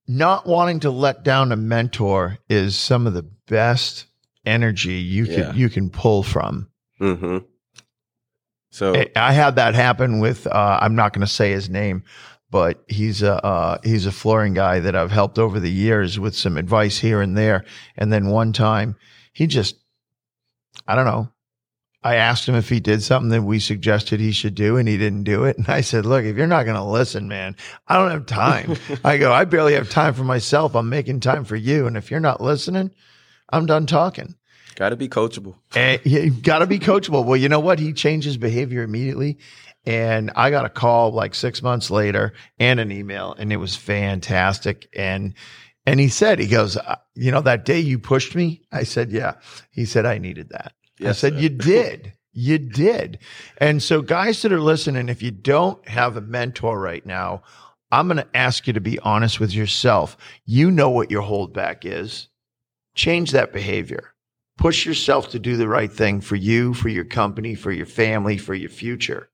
not 0.07 0.47
wanting 0.47 0.79
to 0.79 0.89
let 0.89 1.23
down 1.23 1.51
a 1.51 1.55
mentor 1.55 2.39
is 2.49 2.75
some 2.75 3.05
of 3.05 3.13
the 3.13 3.21
best 3.47 4.07
energy 4.47 4.93
you 4.95 5.25
Yeah. 5.25 5.49
can 5.51 5.55
you 5.57 5.69
can 5.69 5.89
pull 5.91 6.23
from. 6.23 6.69
hmm 6.97 7.37
So 8.71 8.95
I- 8.95 9.11
I 9.15 9.33
had 9.33 9.57
that 9.57 9.75
happen 9.75 10.19
with 10.19 10.47
uh, 10.47 10.79
I'm 10.81 10.95
not 10.95 11.13
going 11.13 11.21
to 11.27 11.31
say 11.31 11.51
his 11.51 11.69
name, 11.69 12.03
but 12.51 12.83
he's 12.87 13.21
a 13.21 13.43
uh, 13.45 13.77
he's 13.83 14.05
a 14.05 14.11
flooring 14.11 14.53
guy 14.53 14.79
that 14.79 14.95
I've 14.95 15.11
helped 15.11 15.37
over 15.37 15.59
the 15.59 15.71
years 15.71 16.19
with 16.19 16.35
some 16.35 16.57
advice 16.57 16.97
here 16.97 17.21
and 17.21 17.37
there. 17.37 17.65
And 17.95 18.11
then 18.11 18.27
one 18.27 18.53
time, 18.53 18.95
he 19.33 19.47
just 19.47 19.75
I 20.87 20.95
don't 20.95 21.05
know. 21.05 21.31
I 22.01 22.15
asked 22.15 22.47
him 22.47 22.55
if 22.55 22.69
he 22.69 22.79
did 22.79 23.03
something 23.03 23.29
that 23.31 23.43
we 23.43 23.59
suggested 23.59 24.19
he 24.19 24.31
should 24.31 24.55
do, 24.55 24.77
and 24.77 24.87
he 24.87 24.97
didn't 24.97 25.23
do 25.23 25.43
it. 25.43 25.57
And 25.57 25.67
I 25.67 25.81
said, 25.81 26.05
"Look, 26.05 26.23
if 26.23 26.37
you're 26.37 26.47
not 26.47 26.63
going 26.63 26.77
to 26.77 26.83
listen, 26.83 27.27
man, 27.27 27.55
I 27.87 27.97
don't 27.97 28.11
have 28.11 28.25
time." 28.25 28.77
I 29.03 29.17
go, 29.17 29.33
"I 29.33 29.45
barely 29.45 29.73
have 29.73 29.89
time 29.89 30.13
for 30.13 30.23
myself. 30.23 30.75
I'm 30.75 30.89
making 30.89 31.19
time 31.19 31.43
for 31.43 31.57
you, 31.57 31.87
and 31.87 31.97
if 31.97 32.09
you're 32.09 32.19
not 32.19 32.41
listening, 32.41 32.91
I'm 33.51 33.65
done 33.65 33.85
talking." 33.85 34.35
Got 34.75 34.89
to 34.89 34.95
be 34.95 35.09
coachable. 35.09 35.55
And 35.75 36.01
you 36.05 36.31
got 36.31 36.59
to 36.59 36.67
be 36.67 36.79
coachable. 36.79 37.25
Well, 37.25 37.37
you 37.37 37.49
know 37.49 37.59
what? 37.59 37.79
He 37.79 37.93
changed 37.93 38.25
his 38.25 38.37
behavior 38.37 38.83
immediately. 38.83 39.39
And 39.85 40.31
I 40.35 40.49
got 40.49 40.65
a 40.65 40.69
call 40.69 41.11
like 41.11 41.33
six 41.33 41.61
months 41.61 41.89
later 41.89 42.33
and 42.59 42.79
an 42.79 42.91
email, 42.91 43.33
and 43.37 43.51
it 43.51 43.57
was 43.57 43.75
fantastic. 43.75 44.89
And 44.95 45.33
and 45.85 45.99
he 45.99 46.09
said, 46.09 46.37
he 46.37 46.47
goes, 46.47 46.77
uh, 46.77 46.97
you 47.15 47.31
know, 47.31 47.41
that 47.41 47.65
day 47.65 47.79
you 47.79 47.97
pushed 47.97 48.35
me. 48.35 48.61
I 48.71 48.83
said, 48.83 49.11
yeah. 49.11 49.35
He 49.71 49.85
said, 49.85 50.05
I 50.05 50.19
needed 50.19 50.49
that. 50.49 50.73
I 51.01 51.13
said, 51.13 51.33
sir. 51.33 51.39
you 51.39 51.49
did. 51.49 52.13
You 52.31 52.59
did. 52.59 53.19
And 53.57 53.81
so, 53.81 54.01
guys 54.01 54.41
that 54.43 54.53
are 54.53 54.61
listening, 54.61 55.09
if 55.09 55.23
you 55.23 55.31
don't 55.31 55.85
have 55.87 56.15
a 56.15 56.21
mentor 56.21 56.79
right 56.79 57.03
now, 57.05 57.41
I'm 57.91 58.07
going 58.07 58.17
to 58.17 58.37
ask 58.37 58.67
you 58.67 58.73
to 58.73 58.81
be 58.81 58.99
honest 58.99 59.39
with 59.39 59.53
yourself. 59.53 60.15
You 60.45 60.69
know 60.69 60.89
what 60.89 61.09
your 61.09 61.23
holdback 61.23 61.79
is. 61.83 62.27
Change 62.93 63.31
that 63.31 63.51
behavior. 63.51 64.08
Push 64.59 64.85
yourself 64.85 65.29
to 65.29 65.39
do 65.39 65.55
the 65.55 65.69
right 65.69 65.91
thing 65.91 66.19
for 66.19 66.35
you, 66.35 66.73
for 66.73 66.89
your 66.89 67.05
company, 67.05 67.55
for 67.55 67.71
your 67.71 67.85
family, 67.85 68.37
for 68.37 68.53
your 68.53 68.69
future. 68.69 69.29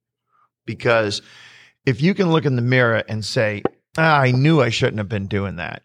Because 0.67 1.23
if 1.83 1.99
you 1.99 2.13
can 2.13 2.31
look 2.31 2.45
in 2.45 2.55
the 2.55 2.61
mirror 2.61 3.03
and 3.09 3.25
say, 3.25 3.63
ah, 3.97 4.19
I 4.19 4.31
knew 4.31 4.61
I 4.61 4.69
shouldn't 4.69 4.99
have 4.99 5.09
been 5.09 5.25
doing 5.25 5.55
that. 5.55 5.81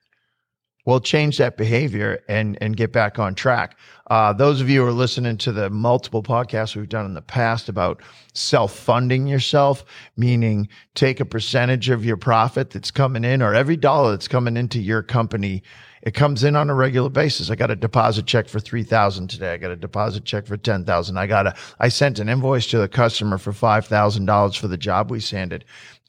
Well, 0.85 1.00
change 1.00 1.38
that 1.38 1.57
behavior 1.57 2.22
and 2.29 2.59
and 2.61 2.76
get 2.76 2.92
back 2.92 3.18
on 3.18 3.35
track. 3.35 3.79
Uh, 4.11 4.33
those 4.35 4.61
of 4.61 4.68
you 4.68 4.83
who 4.83 4.88
are 4.88 4.92
listening 4.92 5.38
to 5.38 5.53
the 5.53 5.70
multiple 5.70 6.22
podcasts 6.22 6.76
we've 6.76 6.88
done 6.88 7.07
in 7.07 7.14
the 7.14 7.22
past 7.22 7.68
about 7.68 8.03
self 8.35 8.74
funding 8.74 9.26
yourself, 9.26 9.85
meaning 10.16 10.68
take 10.94 11.18
a 11.18 11.24
percentage 11.24 11.88
of 11.88 12.05
your 12.05 12.16
profit 12.18 12.70
that's 12.70 12.90
coming 12.90 13.24
in, 13.24 13.40
or 13.40 13.55
every 13.55 13.76
dollar 13.76 14.11
that's 14.11 14.29
coming 14.29 14.57
into 14.57 14.81
your 14.81 15.03
company, 15.03 15.62
it 16.02 16.14
comes 16.14 16.44
in 16.44 16.56
on 16.56 16.70
a 16.70 16.74
regular 16.74 17.10
basis. 17.10 17.50
I 17.50 17.56
got 17.56 17.70
a 17.70 17.76
deposit 17.76 18.26
check 18.26 18.48
for 18.48 18.60
three 18.60 18.82
thousand 18.82 19.28
today. 19.28 19.52
I 19.52 19.56
got 19.58 19.70
a 19.70 19.76
deposit 19.76 20.24
check 20.24 20.46
for 20.46 20.56
ten 20.56 20.84
thousand. 20.84 21.18
I 21.18 21.26
got 21.26 21.46
a 21.46 21.54
I 21.78 21.88
sent 21.88 22.18
an 22.18 22.28
invoice 22.28 22.66
to 22.68 22.78
the 22.78 22.88
customer 22.88 23.38
for 23.38 23.52
five 23.52 23.86
thousand 23.86 24.26
dollars 24.26 24.56
for 24.56 24.68
the 24.68 24.78
job 24.78 25.10
we 25.10 25.20
sanded. 25.20 25.64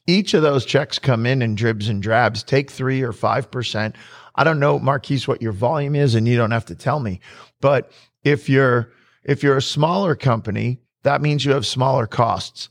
Each 0.06 0.34
of 0.34 0.42
those 0.42 0.64
checks 0.64 0.98
come 0.98 1.26
in 1.26 1.42
in 1.42 1.54
dribs 1.54 1.88
and 1.88 2.02
drabs. 2.02 2.42
Take 2.42 2.70
three 2.70 3.02
or 3.02 3.12
five 3.12 3.50
percent. 3.50 3.96
I 4.34 4.44
don't 4.44 4.60
know, 4.60 4.78
Marquise, 4.78 5.28
what 5.28 5.42
your 5.42 5.52
volume 5.52 5.94
is, 5.94 6.14
and 6.14 6.26
you 6.26 6.36
don't 6.36 6.50
have 6.52 6.64
to 6.66 6.74
tell 6.74 7.00
me. 7.00 7.20
But 7.60 7.92
if 8.24 8.48
you're 8.48 8.90
if 9.24 9.42
you're 9.42 9.56
a 9.56 9.62
smaller 9.62 10.16
company, 10.16 10.80
that 11.02 11.22
means 11.22 11.44
you 11.44 11.52
have 11.52 11.66
smaller 11.66 12.06
costs. 12.06 12.68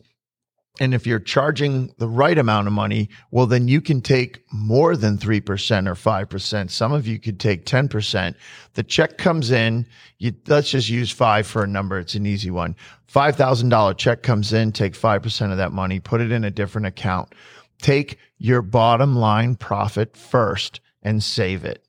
And 0.80 0.94
if 0.94 1.06
you're 1.06 1.20
charging 1.20 1.94
the 1.98 2.08
right 2.08 2.38
amount 2.38 2.68
of 2.68 2.74
money, 2.74 3.10
well, 3.30 3.46
then 3.46 3.68
you 3.68 3.82
can 3.82 4.02
take 4.02 4.44
more 4.54 4.96
than 4.96 5.18
3% 5.18 5.40
or 5.88 5.96
5%. 5.96 6.72
Some 6.72 6.94
of 6.94 7.08
you 7.08 7.20
could 7.20 7.40
take 7.40 7.66
10%. 7.66 8.36
The 8.74 8.84
check 8.84 9.18
comes 9.18 9.52
in. 9.52 9.86
You, 10.18 10.34
let's 10.48 10.72
just 10.72 10.90
use 10.90 11.12
five 11.12 11.46
for 11.46 11.64
a 11.64 11.68
number. 11.68 12.00
It's 12.00 12.16
an 12.16 12.26
easy 12.26 12.52
one. 12.52 12.76
$5,000 13.14 13.98
check 13.98 14.24
comes 14.24 14.54
in. 14.54 14.72
Take 14.72 14.94
5% 14.94 15.52
of 15.52 15.58
that 15.58 15.74
money, 15.74 16.00
put 16.00 16.22
it 16.22 16.32
in 16.32 16.46
a 16.46 16.52
different 16.52 16.88
account. 16.88 17.36
Take 17.82 18.18
your 18.38 18.62
bottom 18.62 19.16
line 19.16 19.56
profit 19.56 20.16
first 20.16 20.80
and 21.04 21.22
save 21.22 21.66
it. 21.66 21.86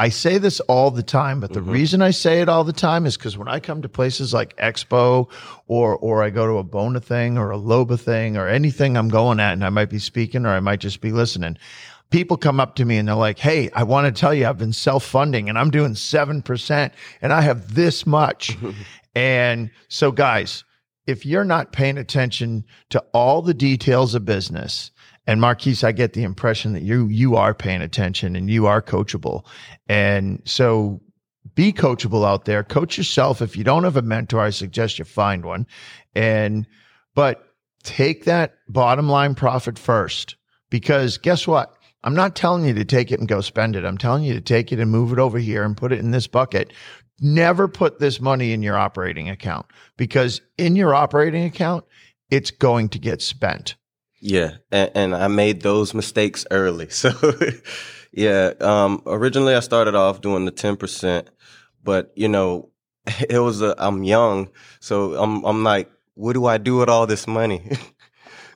I 0.00 0.10
say 0.10 0.38
this 0.38 0.60
all 0.60 0.90
the 0.92 1.02
time, 1.02 1.40
but 1.40 1.52
the 1.52 1.60
Mhm. 1.60 1.72
reason 1.72 2.02
I 2.02 2.12
say 2.12 2.40
it 2.40 2.48
all 2.48 2.62
the 2.62 2.72
time 2.72 3.04
is 3.04 3.16
because 3.16 3.36
when 3.36 3.48
I 3.48 3.58
come 3.58 3.82
to 3.82 3.88
places 3.88 4.32
like 4.32 4.56
Expo 4.56 5.28
or 5.66 5.96
or 5.96 6.22
I 6.22 6.30
go 6.30 6.46
to 6.46 6.58
a 6.58 6.62
Bona 6.62 7.00
thing 7.00 7.36
or 7.36 7.50
a 7.50 7.58
Loba 7.58 7.98
thing 7.98 8.36
or 8.36 8.46
anything 8.48 8.96
I'm 8.96 9.08
going 9.08 9.40
at 9.40 9.54
and 9.54 9.64
I 9.64 9.70
might 9.70 9.90
be 9.90 9.98
speaking 9.98 10.46
or 10.46 10.50
I 10.50 10.60
might 10.60 10.78
just 10.80 11.00
be 11.00 11.10
listening, 11.10 11.56
people 12.10 12.36
come 12.36 12.60
up 12.60 12.76
to 12.76 12.84
me 12.84 12.96
and 12.96 13.08
they're 13.08 13.16
like, 13.16 13.40
Hey, 13.40 13.70
I 13.74 13.82
want 13.82 14.06
to 14.06 14.18
tell 14.20 14.32
you 14.32 14.46
I've 14.46 14.56
been 14.58 14.72
self-funding 14.72 15.48
and 15.48 15.58
I'm 15.58 15.70
doing 15.70 15.94
seven 15.96 16.42
percent 16.42 16.92
and 17.20 17.32
I 17.32 17.40
have 17.40 17.74
this 17.74 18.06
much. 18.06 18.56
and 19.16 19.70
so 19.88 20.12
guys, 20.12 20.62
if 21.08 21.26
you're 21.26 21.44
not 21.44 21.72
paying 21.72 21.98
attention 21.98 22.64
to 22.90 23.00
all 23.12 23.42
the 23.42 23.54
details 23.54 24.14
of 24.14 24.24
business, 24.24 24.90
and 25.28 25.42
Marquise, 25.42 25.84
I 25.84 25.92
get 25.92 26.14
the 26.14 26.22
impression 26.22 26.72
that 26.72 26.82
you 26.82 27.06
you 27.08 27.36
are 27.36 27.52
paying 27.52 27.82
attention 27.82 28.34
and 28.34 28.48
you 28.48 28.64
are 28.64 28.80
coachable. 28.80 29.44
And 29.86 30.40
so 30.46 31.02
be 31.54 31.70
coachable 31.70 32.26
out 32.26 32.46
there. 32.46 32.64
Coach 32.64 32.96
yourself. 32.96 33.42
If 33.42 33.54
you 33.54 33.62
don't 33.62 33.84
have 33.84 33.98
a 33.98 34.02
mentor, 34.02 34.40
I 34.40 34.48
suggest 34.48 34.98
you 34.98 35.04
find 35.04 35.44
one. 35.44 35.66
And 36.14 36.66
but 37.14 37.44
take 37.82 38.24
that 38.24 38.54
bottom 38.70 39.10
line 39.10 39.34
profit 39.34 39.78
first. 39.78 40.36
Because 40.70 41.18
guess 41.18 41.46
what? 41.46 41.76
I'm 42.04 42.14
not 42.14 42.34
telling 42.34 42.64
you 42.64 42.72
to 42.72 42.86
take 42.86 43.12
it 43.12 43.18
and 43.18 43.28
go 43.28 43.42
spend 43.42 43.76
it. 43.76 43.84
I'm 43.84 43.98
telling 43.98 44.24
you 44.24 44.32
to 44.32 44.40
take 44.40 44.72
it 44.72 44.80
and 44.80 44.90
move 44.90 45.12
it 45.12 45.18
over 45.18 45.38
here 45.38 45.62
and 45.62 45.76
put 45.76 45.92
it 45.92 45.98
in 45.98 46.10
this 46.10 46.26
bucket. 46.26 46.72
Never 47.20 47.68
put 47.68 47.98
this 47.98 48.18
money 48.18 48.52
in 48.52 48.62
your 48.62 48.78
operating 48.78 49.28
account 49.28 49.66
because 49.98 50.40
in 50.56 50.74
your 50.74 50.94
operating 50.94 51.44
account, 51.44 51.84
it's 52.30 52.50
going 52.50 52.88
to 52.90 52.98
get 52.98 53.20
spent. 53.20 53.76
Yeah, 54.20 54.56
and, 54.72 54.90
and 54.94 55.14
I 55.14 55.28
made 55.28 55.62
those 55.62 55.94
mistakes 55.94 56.46
early. 56.50 56.88
So, 56.98 57.12
yeah, 58.12 58.52
um, 58.60 59.02
originally 59.06 59.54
I 59.54 59.60
started 59.60 59.94
off 59.94 60.20
doing 60.20 60.44
the 60.44 60.50
ten 60.50 60.76
percent, 60.76 61.30
but 61.84 62.12
you 62.16 62.28
know, 62.28 62.70
it 63.28 63.38
was 63.38 63.62
a, 63.62 63.74
I'm 63.78 64.02
young, 64.02 64.48
so 64.80 65.14
I'm 65.14 65.44
I'm 65.44 65.62
like, 65.62 65.90
what 66.14 66.32
do 66.32 66.46
I 66.46 66.58
do 66.58 66.78
with 66.78 66.88
all 66.88 67.06
this 67.06 67.26
money? 67.26 67.70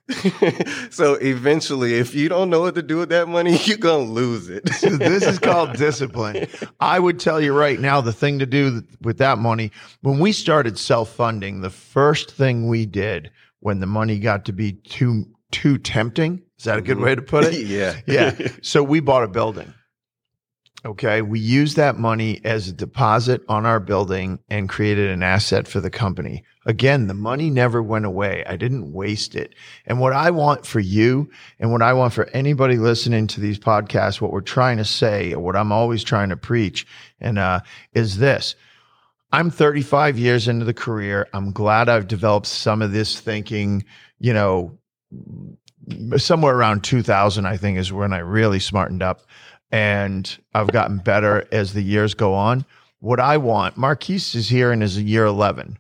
so 0.91 1.15
eventually, 1.15 1.95
if 1.95 2.15
you 2.15 2.29
don't 2.29 2.51
know 2.51 2.61
what 2.61 2.75
to 2.75 2.83
do 2.83 2.99
with 2.99 3.11
that 3.11 3.29
money, 3.29 3.57
you're 3.65 3.77
gonna 3.77 4.03
lose 4.05 4.49
it. 4.49 4.65
this 4.65 5.23
is 5.25 5.39
called 5.39 5.75
discipline. 5.75 6.49
I 6.81 6.99
would 6.99 7.21
tell 7.21 7.41
you 7.41 7.53
right 7.53 7.79
now 7.79 8.01
the 8.01 8.13
thing 8.13 8.41
to 8.41 8.47
do 8.47 8.83
with 9.01 9.19
that 9.19 9.39
money, 9.39 9.71
when 10.01 10.19
we 10.19 10.33
started 10.33 10.79
self 10.79 11.11
funding, 11.11 11.61
the 11.61 11.71
first 11.71 12.33
thing 12.33 12.67
we 12.69 12.85
did 12.87 13.31
when 13.61 13.79
the 13.79 13.87
money 13.87 14.19
got 14.19 14.45
to 14.47 14.53
be 14.53 14.73
too 14.73 15.25
too 15.53 15.79
tempting, 15.79 16.43
is 16.59 16.65
that 16.65 16.79
a 16.79 16.83
good 16.83 16.99
way 16.99 17.15
to 17.15 17.23
put 17.23 17.45
it? 17.45 17.55
yeah, 17.67 18.01
yeah. 18.07 18.49
So 18.63 18.83
we 18.83 19.01
bought 19.01 19.25
a 19.25 19.29
building. 19.29 19.73
Okay. 20.85 21.23
We 21.23 21.39
used 21.39 21.77
that 21.77 21.97
money 21.97 22.41
as 22.45 22.67
a 22.67 22.73
deposit 22.73 23.43
on 23.49 23.67
our 23.67 23.79
building 23.79 24.41
and 24.49 24.69
created 24.69 25.11
an 25.11 25.23
asset 25.23 25.69
for 25.69 25.81
the 25.81 25.91
company. 25.91 26.43
Again, 26.67 27.07
the 27.07 27.15
money 27.15 27.51
never 27.51 27.81
went 27.83 28.05
away. 28.05 28.45
I 28.49 28.57
didn't 28.57 28.93
waste 28.93 29.37
it. 29.37 29.55
And 29.87 30.01
what 30.01 30.13
I 30.13 30.33
want 30.33 30.67
for 30.67 30.81
you 30.81 31.31
and 31.61 31.71
what 31.71 31.83
I 31.83 31.93
want 31.93 32.15
for 32.15 32.29
anybody 32.31 32.79
listening 32.79 33.29
to 33.29 33.41
these 33.41 33.61
podcasts, 33.61 34.21
what 34.21 34.33
we're 34.33 34.41
trying 34.41 34.79
to 34.79 34.85
say, 34.85 35.33
or 35.35 35.41
what 35.41 35.57
I'm 35.57 35.71
always 35.71 36.03
trying 36.03 36.31
to 36.31 36.37
preach, 36.37 36.85
and 37.21 37.39
uh, 37.39 37.61
is 37.93 38.19
this. 38.19 38.57
I'm 39.33 39.51
35 39.51 40.19
years 40.19 40.49
into 40.49 40.65
the 40.65 40.75
career. 40.75 41.29
I'm 41.33 41.53
glad 41.53 41.89
I've 41.89 42.09
developed 42.09 42.47
some 42.47 42.83
of 42.83 42.93
this 42.93 43.19
thinking, 43.19 43.85
you 44.19 44.33
know, 44.33 44.79
somewhere 46.17 46.57
around 46.57 46.85
2000, 46.85 47.47
I 47.47 47.57
think, 47.57 47.79
is 47.79 47.93
when 47.93 48.13
I 48.13 48.19
really 48.19 48.61
smartened 48.61 49.03
up. 49.03 49.23
And 49.71 50.39
I've 50.55 50.73
gotten 50.73 50.99
better 50.99 51.47
as 51.51 51.73
the 51.73 51.83
years 51.83 52.15
go 52.15 52.35
on. 52.35 52.67
What 53.01 53.21
I 53.21 53.39
want, 53.39 53.77
Marquise 53.77 54.35
is 54.35 54.49
here 54.49 54.71
and 54.71 54.83
is 54.83 55.01
year 55.01 55.25
11. 55.25 55.79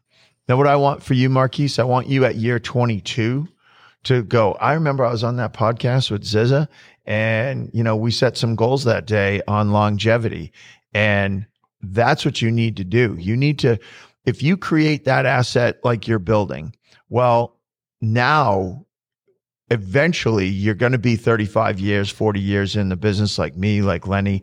Now, 0.49 0.57
what 0.57 0.67
I 0.67 0.77
want 0.77 1.03
for 1.03 1.15
you, 1.15 1.29
Marquise, 1.29 1.79
I 1.79 1.85
want 1.85 2.09
you 2.09 2.25
at 2.25 2.37
year 2.37 2.59
22 2.59 3.47
to 4.05 4.23
go. 4.25 4.53
I 4.55 4.73
remember 4.73 5.05
I 5.05 5.13
was 5.13 5.23
on 5.23 5.37
that 5.37 5.53
podcast 5.53 6.11
with 6.11 6.25
Zizza, 6.25 6.69
and, 7.07 7.71
you 7.73 7.85
know, 7.85 7.95
we 7.95 8.11
set 8.11 8.37
some 8.37 8.57
goals 8.57 8.85
that 8.85 9.07
day 9.07 9.43
on 9.47 9.71
longevity. 9.73 10.53
And 10.95 11.47
that's 11.81 12.25
what 12.25 12.43
you 12.43 12.51
need 12.51 12.77
to 12.79 12.85
do. 12.85 13.17
You 13.19 13.37
need 13.37 13.59
to, 13.61 13.79
if 14.25 14.43
you 14.43 14.57
create 14.57 15.05
that 15.05 15.27
asset 15.27 15.79
like 15.85 16.09
you're 16.09 16.19
building, 16.19 16.75
well, 17.09 17.57
now 18.01 18.85
eventually 19.73 20.47
you're 20.47 20.75
going 20.75 20.93
to 20.93 20.99
be 20.99 21.17
35 21.17 21.81
years, 21.81 22.11
40 22.11 22.39
years 22.39 22.77
in 22.77 22.91
the 22.91 22.97
business 22.97 23.39
like 23.39 23.57
me, 23.57 23.81
like 23.81 24.07
Lenny 24.07 24.43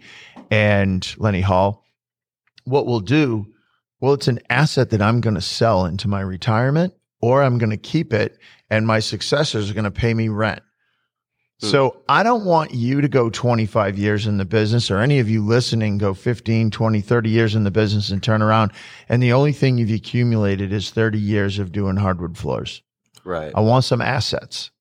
and 0.49 1.15
Lenny 1.17 1.41
Hall. 1.41 1.85
What 2.65 2.87
we'll 2.87 2.99
do, 2.99 3.45
well, 4.01 4.13
it's 4.13 4.27
an 4.27 4.39
asset 4.49 4.89
that 4.89 5.01
I'm 5.01 5.21
going 5.21 5.35
to 5.35 5.41
sell 5.41 5.85
into 5.85 6.07
my 6.07 6.21
retirement 6.21 6.93
or 7.21 7.43
I'm 7.43 7.59
going 7.59 7.69
to 7.69 7.77
keep 7.77 8.11
it 8.11 8.39
and 8.71 8.87
my 8.87 8.99
successors 8.99 9.69
are 9.69 9.73
going 9.75 9.83
to 9.83 9.91
pay 9.91 10.13
me 10.13 10.29
rent. 10.29 10.63
Hmm. 11.61 11.67
So 11.67 12.01
I 12.09 12.23
don't 12.23 12.45
want 12.45 12.73
you 12.73 13.01
to 13.01 13.07
go 13.07 13.29
25 13.29 13.99
years 13.99 14.25
in 14.25 14.37
the 14.37 14.45
business 14.45 14.89
or 14.89 14.97
any 14.97 15.19
of 15.19 15.29
you 15.29 15.45
listening 15.45 15.99
go 15.99 16.15
15, 16.15 16.71
20, 16.71 17.01
30 17.01 17.29
years 17.29 17.53
in 17.53 17.65
the 17.65 17.71
business 17.71 18.09
and 18.09 18.23
turn 18.23 18.41
around. 18.41 18.71
And 19.09 19.21
the 19.21 19.33
only 19.33 19.53
thing 19.53 19.77
you've 19.77 19.91
accumulated 19.91 20.73
is 20.73 20.89
30 20.89 21.19
years 21.19 21.59
of 21.59 21.71
doing 21.71 21.97
hardwood 21.97 22.35
floors. 22.35 22.81
right. 23.23 23.51
I 23.53 23.59
want 23.59 23.85
some 23.85 24.01
assets 24.01 24.71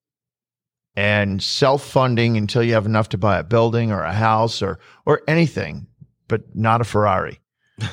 and 0.99 1.41
self 1.41 1.85
funding 1.85 2.37
until 2.37 2.61
you 2.61 2.73
have 2.73 2.85
enough 2.85 3.09
to 3.11 3.17
buy 3.17 3.39
a 3.39 3.45
building 3.45 3.93
or 3.93 4.03
a 4.03 4.13
house 4.13 4.61
or, 4.61 4.81
or 5.07 5.23
anything, 5.29 5.87
but 6.27 6.57
not 6.57 6.81
a 6.81 6.85
Ferrari. 6.85 7.39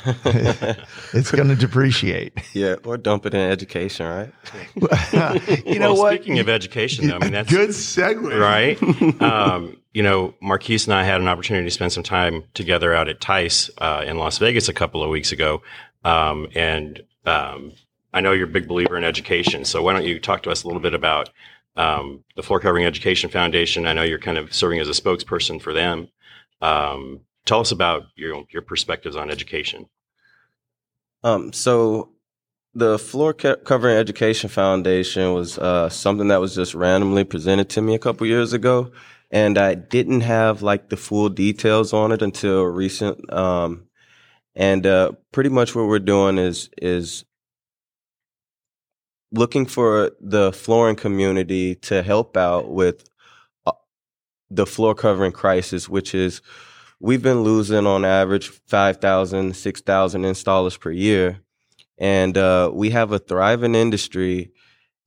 It's 1.14 1.30
going 1.32 1.48
to 1.50 1.56
depreciate. 1.56 2.34
yeah, 2.54 2.76
or 2.84 2.98
dump 2.98 3.28
it 3.28 3.36
in 3.36 3.40
education, 3.40 4.08
right? 4.08 4.34
you 5.66 5.78
know 5.78 5.94
well, 5.94 6.02
what? 6.02 6.16
Speaking 6.16 6.40
of 6.40 6.50
education, 6.50 7.08
though, 7.08 7.18
I 7.18 7.20
mean 7.20 7.32
that's 7.32 7.50
good 7.50 7.70
segue. 7.70 8.40
right. 8.40 9.22
um, 9.22 9.78
you 9.94 10.02
know, 10.02 10.34
Marquise 10.42 10.88
and 10.88 10.96
I 10.96 11.04
had 11.04 11.22
an 11.22 11.28
opportunity 11.28 11.68
to 11.68 11.72
spend 11.72 11.94
some 11.94 12.04
time 12.04 12.44
together 12.56 12.96
out 12.96 13.08
at 13.08 13.22
TISE 13.22 13.70
uh, 13.78 14.04
in 14.06 14.18
Las 14.18 14.40
Vegas 14.40 14.68
a 14.68 14.74
couple 14.74 15.04
of 15.04 15.12
weeks 15.12 15.32
ago, 15.32 15.62
um, 16.04 16.48
and 16.56 17.04
um, 17.28 17.72
I 18.16 18.22
know 18.22 18.32
you're 18.32 18.48
a 18.48 18.52
big 18.52 18.68
believer 18.68 18.98
in 18.98 19.04
education. 19.04 19.64
So 19.64 19.84
why 19.84 19.94
don't 19.94 20.06
you 20.06 20.20
talk 20.20 20.42
to 20.44 20.50
us 20.50 20.64
a 20.64 20.68
little 20.68 20.82
bit 20.82 20.96
about 20.96 21.30
um, 21.76 22.24
the 22.36 22.44
Floor 22.44 22.60
Covering 22.60 22.86
Education 22.86 23.30
Foundation? 23.30 23.86
I 23.86 23.94
know 23.94 24.04
you're 24.04 24.20
kind 24.20 24.38
of 24.38 24.54
serving 24.54 24.80
as 24.80 24.88
a 24.88 24.92
spokesperson 24.92 25.62
for 25.62 25.74
them. 25.74 26.10
Um, 26.62 27.22
tell 27.46 27.60
us 27.60 27.72
about 27.72 28.04
your 28.16 28.44
your 28.52 28.62
perspectives 28.62 29.16
on 29.16 29.30
education. 29.30 29.88
Um, 31.24 31.54
so 31.54 32.12
the 32.74 33.00
Floor 33.00 33.34
Co- 33.34 33.56
Covering 33.56 33.98
Education 33.98 34.50
Foundation 34.50 35.34
was 35.34 35.58
uh, 35.58 35.90
something 35.90 36.28
that 36.28 36.42
was 36.42 36.54
just 36.56 36.76
randomly 36.76 37.24
presented 37.24 37.70
to 37.70 37.82
me 37.82 37.96
a 37.96 38.00
couple 38.00 38.28
years 38.28 38.54
ago, 38.54 38.92
and 39.32 39.58
I 39.58 39.76
didn't 39.76 40.22
have 40.22 40.62
like 40.62 40.90
the 40.90 40.98
full 40.98 41.30
details 41.30 41.94
on 41.94 42.12
it 42.12 42.22
until 42.22 42.64
recent. 42.64 43.32
Um, 43.34 43.88
and 44.56 44.86
uh, 44.86 45.14
pretty 45.32 45.50
much 45.50 45.76
what 45.76 45.88
we're 45.88 46.00
doing 46.00 46.38
is 46.38 46.70
is 46.78 47.26
looking 49.38 49.66
for 49.66 50.12
the 50.20 50.52
flooring 50.52 50.96
community 50.96 51.76
to 51.76 52.02
help 52.02 52.38
out 52.38 52.70
with 52.70 53.10
uh, 53.66 53.74
the 54.50 54.66
floor 54.66 54.96
covering 54.96 55.32
crisis, 55.32 55.90
which 55.90 56.16
is 56.16 56.42
we've 57.00 57.22
been 57.22 57.44
losing 57.44 57.86
on 57.86 58.06
average 58.06 58.48
5,000, 58.48 59.56
6,000 59.56 60.22
installers 60.24 60.80
per 60.80 60.92
year. 60.92 61.42
And 61.98 62.38
uh, 62.38 62.72
we 62.74 62.90
have 62.90 63.12
a 63.12 63.20
thriving 63.20 63.76
industry 63.76 64.52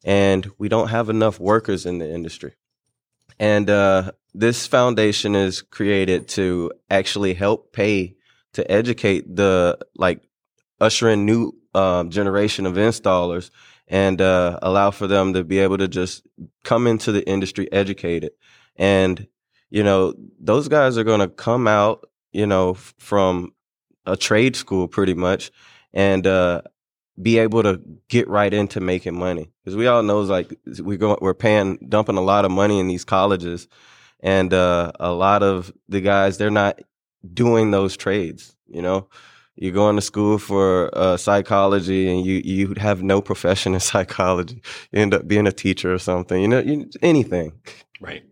and 0.05 0.51
we 0.59 0.69
don't 0.69 0.89
have 0.89 1.09
enough 1.09 1.41
workers 1.41 1.85
in 1.85 1.99
the 1.99 2.11
industry. 2.11 2.55
And 3.39 3.69
uh, 3.69 4.13
this 4.35 4.67
foundation 4.67 5.35
is 5.35 5.63
created 5.63 6.29
to 6.29 6.73
actually 6.91 7.35
help 7.35 7.73
pay 7.73 8.17
to 8.55 8.71
educate 8.71 9.37
the 9.37 9.79
like 9.97 10.23
usher 10.81 11.09
in 11.11 11.27
new 11.27 11.53
um, 11.75 12.11
generation 12.11 12.67
of 12.67 12.75
installers 12.75 13.51
and 13.89 14.21
uh, 14.21 14.59
allow 14.63 14.91
for 14.91 15.07
them 15.07 15.33
to 15.35 15.45
be 15.45 15.59
able 15.59 15.79
to 15.79 15.89
just 15.89 16.27
come 16.65 16.87
into 16.87 17.13
the 17.13 17.27
industry 17.29 17.71
educated. 17.73 18.33
And 18.77 19.27
you 19.71 19.83
know, 19.83 20.15
those 20.41 20.69
guys 20.69 20.97
are 20.97 21.05
going 21.05 21.21
to 21.21 21.29
come 21.29 21.69
out, 21.69 22.09
you 22.33 22.47
know, 22.47 22.75
from 22.75 23.53
a 24.07 24.17
trade 24.17 24.57
school 24.57 24.89
pretty 24.89 25.15
much 25.15 25.51
and 25.93 26.27
uh, 26.27 26.63
be 27.21 27.39
able 27.39 27.63
to 27.63 27.81
get 28.09 28.29
right 28.29 28.53
into 28.53 28.81
making 28.81 29.19
money. 29.19 29.51
Because 29.63 29.77
we 29.77 29.87
all 29.87 30.03
know, 30.03 30.21
like, 30.21 30.59
we 30.83 30.97
go, 30.97 31.19
we're 31.21 31.35
paying, 31.35 31.79
dumping 31.89 32.17
a 32.17 32.23
lot 32.23 32.45
of 32.45 32.51
money 32.51 32.79
in 32.79 32.89
these 32.89 33.05
colleges. 33.05 33.69
And 34.21 34.53
uh, 34.53 34.93
a 34.99 35.13
lot 35.13 35.43
of 35.43 35.73
the 35.89 36.01
guys, 36.01 36.39
they're 36.39 36.51
not 36.51 36.81
doing 37.35 37.71
those 37.71 37.97
trades, 37.97 38.57
you 38.67 38.83
know? 38.83 39.09
You're 39.61 39.73
going 39.73 39.97
to 39.97 40.03
school 40.03 40.39
for 40.39 40.89
uh, 40.97 41.17
psychology 41.17 42.09
and 42.09 42.25
you, 42.25 42.41
you 42.45 42.75
have 42.77 43.03
no 43.03 43.21
profession 43.21 43.75
in 43.75 43.81
psychology. 43.93 44.63
You 44.93 45.03
end 45.03 45.15
up 45.15 45.27
being 45.27 45.49
a 45.49 45.53
teacher 45.53 45.93
or 45.93 45.99
something, 45.99 46.41
you 46.41 46.47
know, 46.47 46.61
you, 46.61 46.89
anything. 47.03 47.53
Right. 48.01 48.23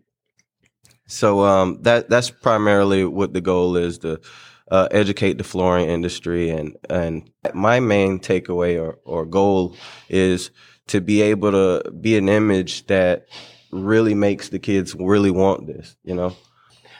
So 1.05 1.41
um, 1.43 1.81
that 1.83 2.09
that's 2.09 2.29
primarily 2.29 3.05
what 3.05 3.33
the 3.33 3.41
goal 3.41 3.75
is 3.75 3.97
to 3.99 4.19
uh, 4.71 4.87
educate 4.91 5.37
the 5.37 5.43
flooring 5.43 5.89
industry. 5.89 6.49
And, 6.49 6.77
and 6.89 7.29
my 7.53 7.79
main 7.81 8.19
takeaway 8.19 8.81
or, 8.81 8.99
or 9.03 9.25
goal 9.25 9.75
is 10.09 10.51
to 10.87 11.01
be 11.01 11.21
able 11.21 11.51
to 11.51 11.91
be 11.91 12.17
an 12.17 12.29
image 12.29 12.87
that 12.87 13.27
really 13.71 14.15
makes 14.15 14.49
the 14.49 14.59
kids 14.59 14.95
really 14.95 15.31
want 15.31 15.67
this, 15.67 15.97
you 16.03 16.15
know? 16.15 16.35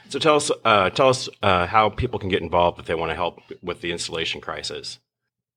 So 0.10 0.20
tell 0.20 0.38
us, 0.38 0.52
uh, 0.64 0.90
tell 0.90 1.10
us 1.10 1.28
uh, 1.44 1.68
how 1.68 1.90
people 1.90 2.20
can 2.20 2.30
get 2.30 2.42
involved 2.42 2.80
if 2.80 2.86
they 2.86 2.96
want 2.96 3.12
to 3.12 3.16
help 3.16 3.42
with 3.62 3.82
the 3.82 3.92
installation 3.92 4.40
crisis. 4.40 5.00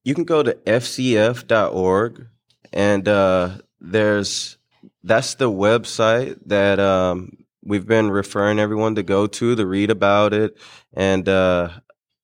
You 0.03 0.15
can 0.15 0.25
go 0.25 0.43
to 0.43 0.55
fcf.org 0.55 2.27
and 2.73 3.09
uh, 3.09 3.51
there's 3.81 4.57
that's 5.03 5.35
the 5.35 5.51
website 5.51 6.39
that 6.47 6.79
um, 6.79 7.45
we've 7.65 7.87
been 7.87 8.11
referring 8.11 8.59
everyone 8.59 8.95
to 8.95 9.03
go 9.03 9.27
to 9.27 9.57
to 9.57 9.67
read 9.67 9.91
about 9.91 10.33
it. 10.33 10.57
And 10.93 11.29
uh, 11.29 11.71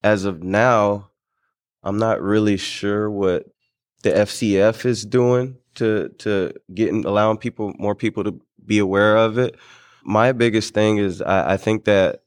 as 0.02 0.24
of 0.24 0.42
now, 0.42 1.10
I'm 1.82 1.98
not 1.98 2.20
really 2.20 2.56
sure 2.56 3.10
what 3.10 3.46
the 4.02 4.10
FCF 4.10 4.84
is 4.84 5.04
doing 5.04 5.58
to 5.76 6.08
to 6.18 6.52
getting 6.74 7.04
allowing 7.04 7.38
people 7.38 7.74
more 7.78 7.94
people 7.94 8.24
to 8.24 8.40
be 8.64 8.78
aware 8.78 9.16
of 9.16 9.38
it. 9.38 9.56
My 10.06 10.30
biggest 10.30 10.72
thing 10.72 10.98
is 10.98 11.20
I, 11.20 11.54
I 11.54 11.56
think 11.56 11.84
that 11.84 12.22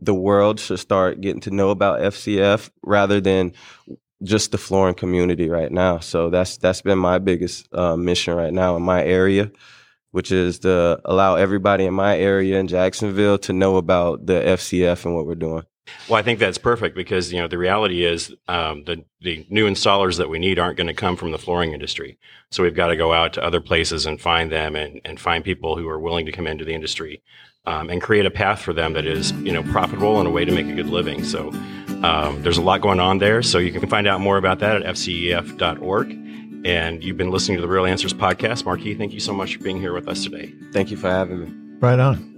the 0.00 0.14
world 0.14 0.60
should 0.60 0.78
start 0.78 1.20
getting 1.20 1.40
to 1.40 1.50
know 1.50 1.70
about 1.70 1.98
FCF 2.00 2.70
rather 2.84 3.20
than 3.20 3.52
just 4.22 4.52
the 4.52 4.58
flooring 4.58 4.94
community 4.94 5.48
right 5.48 5.72
now. 5.72 5.98
So 5.98 6.30
that's 6.30 6.56
that's 6.58 6.80
been 6.80 6.98
my 6.98 7.18
biggest 7.18 7.66
uh, 7.74 7.96
mission 7.96 8.34
right 8.34 8.52
now 8.52 8.76
in 8.76 8.82
my 8.82 9.02
area, 9.04 9.50
which 10.12 10.30
is 10.30 10.60
to 10.60 11.00
allow 11.04 11.34
everybody 11.34 11.86
in 11.86 11.94
my 11.94 12.16
area 12.16 12.60
in 12.60 12.68
Jacksonville 12.68 13.38
to 13.38 13.52
know 13.52 13.76
about 13.76 14.24
the 14.24 14.34
FCF 14.34 15.04
and 15.04 15.14
what 15.16 15.26
we're 15.26 15.34
doing. 15.34 15.64
Well, 16.08 16.18
I 16.18 16.22
think 16.22 16.38
that's 16.38 16.58
perfect 16.58 16.96
because 16.96 17.32
you 17.32 17.40
know 17.40 17.48
the 17.48 17.58
reality 17.58 18.04
is 18.04 18.34
um, 18.48 18.84
the 18.84 19.04
the 19.20 19.46
new 19.50 19.68
installers 19.68 20.18
that 20.18 20.28
we 20.28 20.38
need 20.38 20.58
aren't 20.58 20.76
going 20.76 20.86
to 20.86 20.94
come 20.94 21.16
from 21.16 21.30
the 21.30 21.38
flooring 21.38 21.72
industry. 21.72 22.18
So 22.50 22.62
we've 22.62 22.74
got 22.74 22.88
to 22.88 22.96
go 22.96 23.12
out 23.12 23.32
to 23.34 23.44
other 23.44 23.60
places 23.60 24.06
and 24.06 24.20
find 24.20 24.50
them 24.50 24.76
and, 24.76 25.00
and 25.04 25.18
find 25.18 25.44
people 25.44 25.76
who 25.76 25.88
are 25.88 25.98
willing 25.98 26.26
to 26.26 26.32
come 26.32 26.46
into 26.46 26.64
the 26.64 26.74
industry 26.74 27.22
um, 27.66 27.90
and 27.90 28.00
create 28.00 28.26
a 28.26 28.30
path 28.30 28.60
for 28.60 28.72
them 28.72 28.92
that 28.94 29.06
is 29.06 29.32
you 29.32 29.52
know 29.52 29.62
profitable 29.64 30.18
and 30.18 30.28
a 30.28 30.30
way 30.30 30.44
to 30.44 30.52
make 30.52 30.66
a 30.66 30.74
good 30.74 30.88
living. 30.88 31.24
So 31.24 31.50
um, 32.02 32.42
there's 32.42 32.58
a 32.58 32.62
lot 32.62 32.80
going 32.80 33.00
on 33.00 33.18
there. 33.18 33.42
So 33.42 33.58
you 33.58 33.72
can 33.72 33.88
find 33.88 34.06
out 34.06 34.20
more 34.20 34.36
about 34.36 34.58
that 34.60 34.82
at 34.82 34.94
fcef.org. 34.94 36.20
And 36.64 37.04
you've 37.04 37.18
been 37.18 37.30
listening 37.30 37.58
to 37.58 37.62
the 37.62 37.68
Real 37.68 37.84
Answers 37.84 38.14
podcast. 38.14 38.64
Marquise, 38.64 38.96
thank 38.96 39.12
you 39.12 39.20
so 39.20 39.34
much 39.34 39.56
for 39.56 39.64
being 39.64 39.78
here 39.78 39.92
with 39.92 40.08
us 40.08 40.24
today. 40.24 40.54
Thank 40.72 40.90
you 40.90 40.96
for 40.96 41.10
having 41.10 41.40
me. 41.40 41.78
Right 41.78 41.98
on. 41.98 42.33